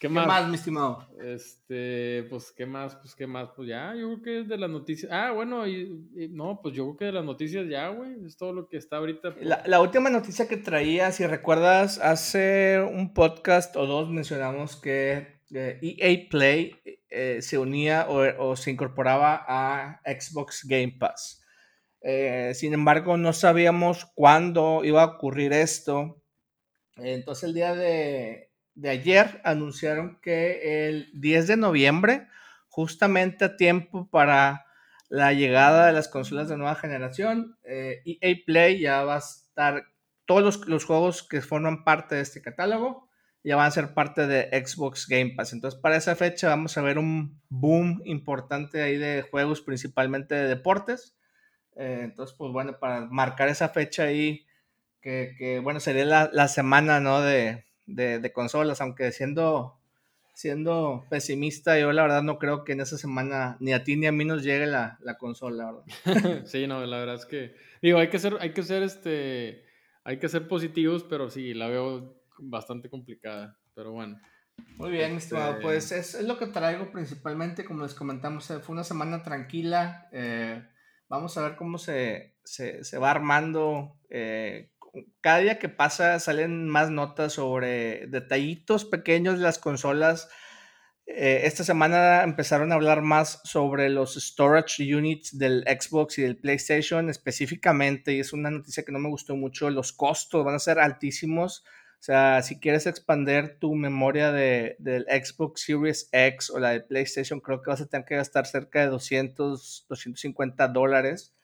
[0.00, 0.48] ¿Qué, más?
[0.48, 1.06] mi estimado?
[1.22, 2.96] Este, pues, ¿qué más?
[2.96, 3.48] Pues, ¿qué más?
[3.54, 5.10] Pues ya, yo creo que es de las noticias.
[5.12, 8.26] Ah, bueno, y, no, pues yo creo que de las noticias ya, güey.
[8.26, 9.34] Es todo lo que está ahorita.
[9.34, 9.46] Pues.
[9.46, 15.36] La, la, última noticia que traía, si recuerdas, hace un podcast o dos mencionamos que
[15.50, 16.74] EA e Play
[17.18, 21.42] eh, se unía o, se incorporaba a Xbox Game Pass.
[22.02, 26.22] Eh, sin embargo, no sabíamos cuándo iba a ocurrir esto.
[26.96, 28.50] Entonces, el día de,
[28.84, 32.28] ayer anunciaron que el 10 de noviembre,
[32.68, 34.66] justamente a tiempo para
[35.08, 39.86] la llegada de las consolas de nueva generación, EA eh, Play ya va a estar,
[40.26, 43.05] todos los, juegos que forman parte de este catálogo
[43.46, 45.52] ya van a ser parte de Xbox Game Pass.
[45.52, 50.48] Entonces, para esa fecha vamos a ver un boom importante ahí de juegos, principalmente de
[50.48, 51.16] deportes.
[51.76, 54.44] Eh, entonces, pues bueno, para marcar esa fecha ahí,
[55.00, 57.20] que, bueno, sería la, la semana, ¿no?
[57.20, 59.78] De, de, consolas, aunque siendo,
[60.34, 64.08] siendo pesimista, yo la verdad no creo que en esa semana ni a ti ni
[64.08, 66.42] a mí nos llegue la, consola, ¿verdad?
[66.46, 69.64] sí, no, la verdad es que, digo, hay que ser, hay que ser este,
[70.02, 74.18] hay que ser positivos, pero sí, la veo bastante complicada, pero bueno.
[74.78, 75.52] Muy bien, mi estimado.
[75.52, 80.08] Este pues es, lo que traigo principalmente, como les comentamos, eh, fue una semana tranquila.
[80.12, 80.66] Eh,
[81.08, 84.70] vamos a ver cómo se, se, va armando eh,
[85.20, 90.28] cada día que pasa salen más notas sobre detallitos pequeños de las consolas.
[91.06, 96.36] Eh, esta semana empezaron a hablar más sobre los storage units del Xbox y del
[96.36, 99.70] PlayStation específicamente, y es una noticia que no me gustó mucho.
[99.70, 101.64] Los costos van a ser altísimos.
[102.06, 107.40] Sea, si quieres expander tu memoria de, del Xbox Series X o la de PlayStation,
[107.40, 111.34] creo que vas a tener que gastar cerca de 200, 250 dólares.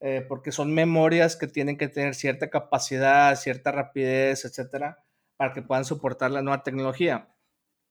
[0.00, 5.04] Eh, porque son memorias que tienen que tener cierta capacidad, cierta rapidez, etcétera,
[5.36, 7.32] para que puedan soportar la nueva tecnología.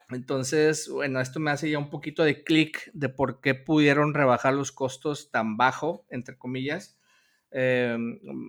[0.10, 4.54] Entonces, bueno, esto me hace ya un poquito de clic de por qué pudieron rebajar
[4.54, 6.99] los costos tan bajo, entre comillas.
[7.52, 7.98] Eh,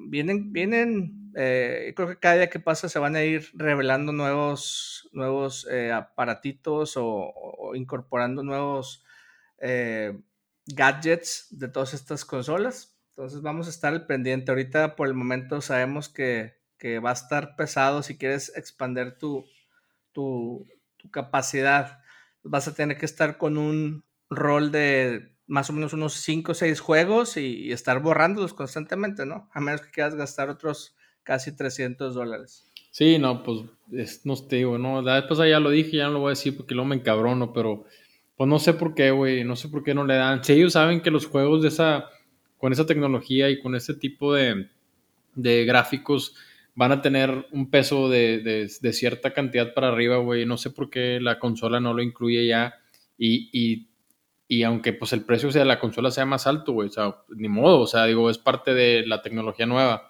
[0.08, 5.08] vienen, vienen, eh, creo que cada día que pasa se van a ir revelando nuevos,
[5.12, 9.04] nuevos aparatitos o, incorporando nuevos
[10.66, 12.96] gadgets de todas estas consolas.
[13.10, 14.50] Entonces vamos a estar al pendiente.
[14.50, 16.58] Ahorita por el momento sabemos que,
[17.04, 19.44] va a estar pesado si quieres expandir tu,
[20.12, 20.66] tu,
[21.10, 22.00] capacidad.
[22.42, 26.54] Vas a tener que estar con un rol de más o menos unos 5 o
[26.54, 29.48] 6 juegos y, estar borrándolos constantemente, ¿no?
[29.52, 32.66] A menos que quieras gastar otros casi 300 dólares.
[32.90, 33.60] Sí, no, pues
[34.24, 36.74] no te digo, no, después ya lo dije, ya no lo voy a decir porque
[36.74, 37.84] luego me encabrono, pero
[38.36, 40.42] pues no sé por qué, güey, no sé por qué no le dan.
[40.42, 42.08] Si ellos saben que los juegos de esa
[42.60, 44.68] con esa tecnología y con ese tipo de,
[45.34, 46.36] gráficos
[46.74, 50.44] van a tener un peso de, cierta cantidad para arriba, güey.
[50.44, 52.74] No sé por qué la consola no lo incluye ya.
[53.16, 53.88] Y,
[54.64, 57.80] aunque pues el precio de la consola sea más alto, güey, o sea, ni modo,
[57.80, 60.08] o sea, digo, es parte de la tecnología nueva.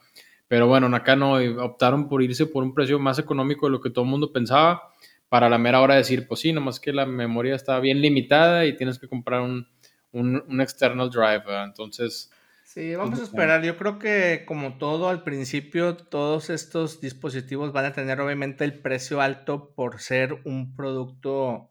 [0.49, 3.91] Pero bueno, acá no, optaron por irse por un precio más económico de lo que
[3.91, 4.91] todo el mundo pensaba,
[5.29, 8.77] para la mera hora decir, pues sí, nomás que la memoria está bien limitada y
[8.77, 9.69] tienes que comprar un,
[10.13, 12.31] un, external drive, entonces
[12.65, 13.65] Sí, vamos a esperar.
[13.65, 18.79] Yo creo que como todo al principio, todos estos dispositivos van a tener obviamente el
[18.79, 21.70] precio alto por ser un producto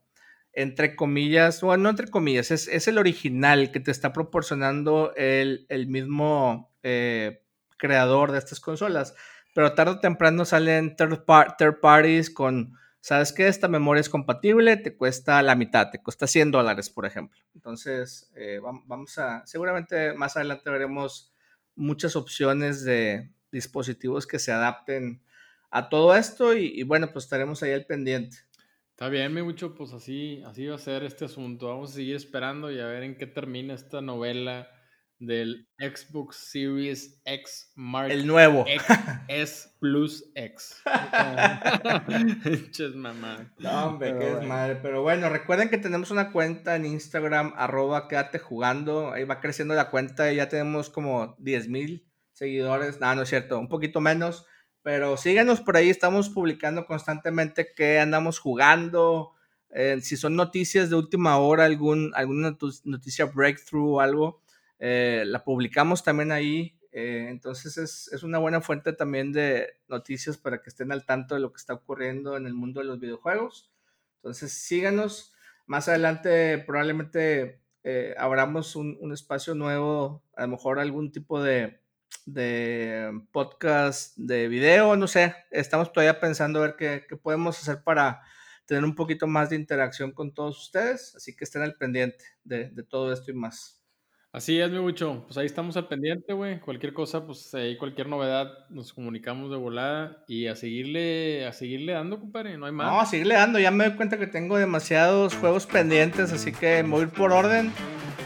[0.61, 6.73] entre comillas, bueno, no entre comillas, es, el original que te está proporcionando el, mismo
[6.83, 7.45] eh,
[7.77, 9.15] creador de estas consolas.
[9.55, 11.23] Pero tarde o temprano salen third
[11.81, 13.47] parties con ¿sabes qué?
[13.47, 17.39] Esta memoria es compatible, te cuesta la mitad, te cuesta 100 dólares, por ejemplo.
[17.55, 21.33] Entonces, eh, vamos a, seguramente más adelante veremos
[21.75, 25.21] muchas opciones de dispositivos que se adapten
[25.71, 28.37] a todo esto y, bueno, pues estaremos ahí al pendiente.
[28.99, 31.69] Está bien, mi mucho, pues así, así va a ser este asunto.
[31.69, 34.67] Vamos a seguir esperando y a ver en qué termina esta novela
[35.19, 38.65] del Xbox Series X Mark El nuevo.
[39.29, 40.83] S Plus X.
[42.95, 43.53] mamá.
[43.59, 44.75] No, hombre, qué es madre.
[44.81, 49.13] Pero bueno, recuerden que tenemos una cuenta en Instagram, arroba quédate jugando.
[49.13, 52.99] Ahí va creciendo la cuenta y ya tenemos como 10 mil seguidores.
[52.99, 54.45] No, no es cierto, un poquito menos.
[54.89, 59.35] Pero síganos por ahí, estamos publicando constantemente qué andamos jugando,
[59.69, 64.41] eh, si son noticias de última hora, algún, alguna noticia breakthrough o algo,
[64.79, 66.75] eh, la publicamos también ahí.
[66.91, 71.35] Eh, entonces es, es, una buena fuente también de noticias para que estén al tanto
[71.35, 73.71] de lo que está ocurriendo en el mundo de los videojuegos.
[74.15, 75.33] Entonces síganos.
[75.67, 77.61] Más adelante probablemente
[78.17, 81.79] abramos un, un, espacio nuevo, a lo mejor algún tipo de,
[82.25, 85.35] de podcast de video, no sé.
[85.51, 88.21] Estamos todavía pensando a ver qué, qué podemos hacer para
[88.69, 92.69] tener un poquito más de interacción con todos ustedes, así que estén al pendiente de,
[92.87, 93.83] todo esto y más.
[94.31, 95.23] Así es, mi mucho.
[95.25, 96.59] Pues ahí estamos al pendiente, güey.
[96.59, 101.93] Cualquier cosa, pues ahí cualquier novedad nos comunicamos de volada y a seguirle, a seguirle
[101.93, 102.55] dando, compadre.
[102.59, 102.91] No hay más.
[102.91, 103.57] No, a seguirle dando.
[103.57, 107.09] Ya me doy cuenta que tengo demasiados juegos pendientes, así que me voy a ir
[107.09, 107.71] por orden.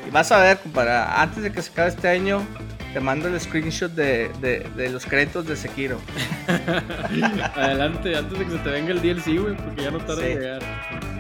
[0.06, 2.46] Y vas a ver, compadre, antes de que se acabe este año,
[2.94, 6.00] te mando el screenshot de, de, los créditos de Sekiro.
[7.56, 10.40] Adelante, antes de que se te venga el DLC, güey, porque ya no tarda en
[10.40, 10.62] llegar.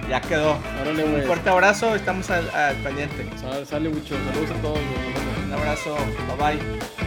[0.10, 0.60] Ya quedó.
[0.86, 2.46] Un fuerte abrazo, estamos al,
[2.84, 3.26] pendiente.
[3.66, 4.16] Sale, mucho.
[4.30, 4.80] Saludos a todos,
[5.48, 5.96] Un abrazo,
[6.38, 7.03] bye bye.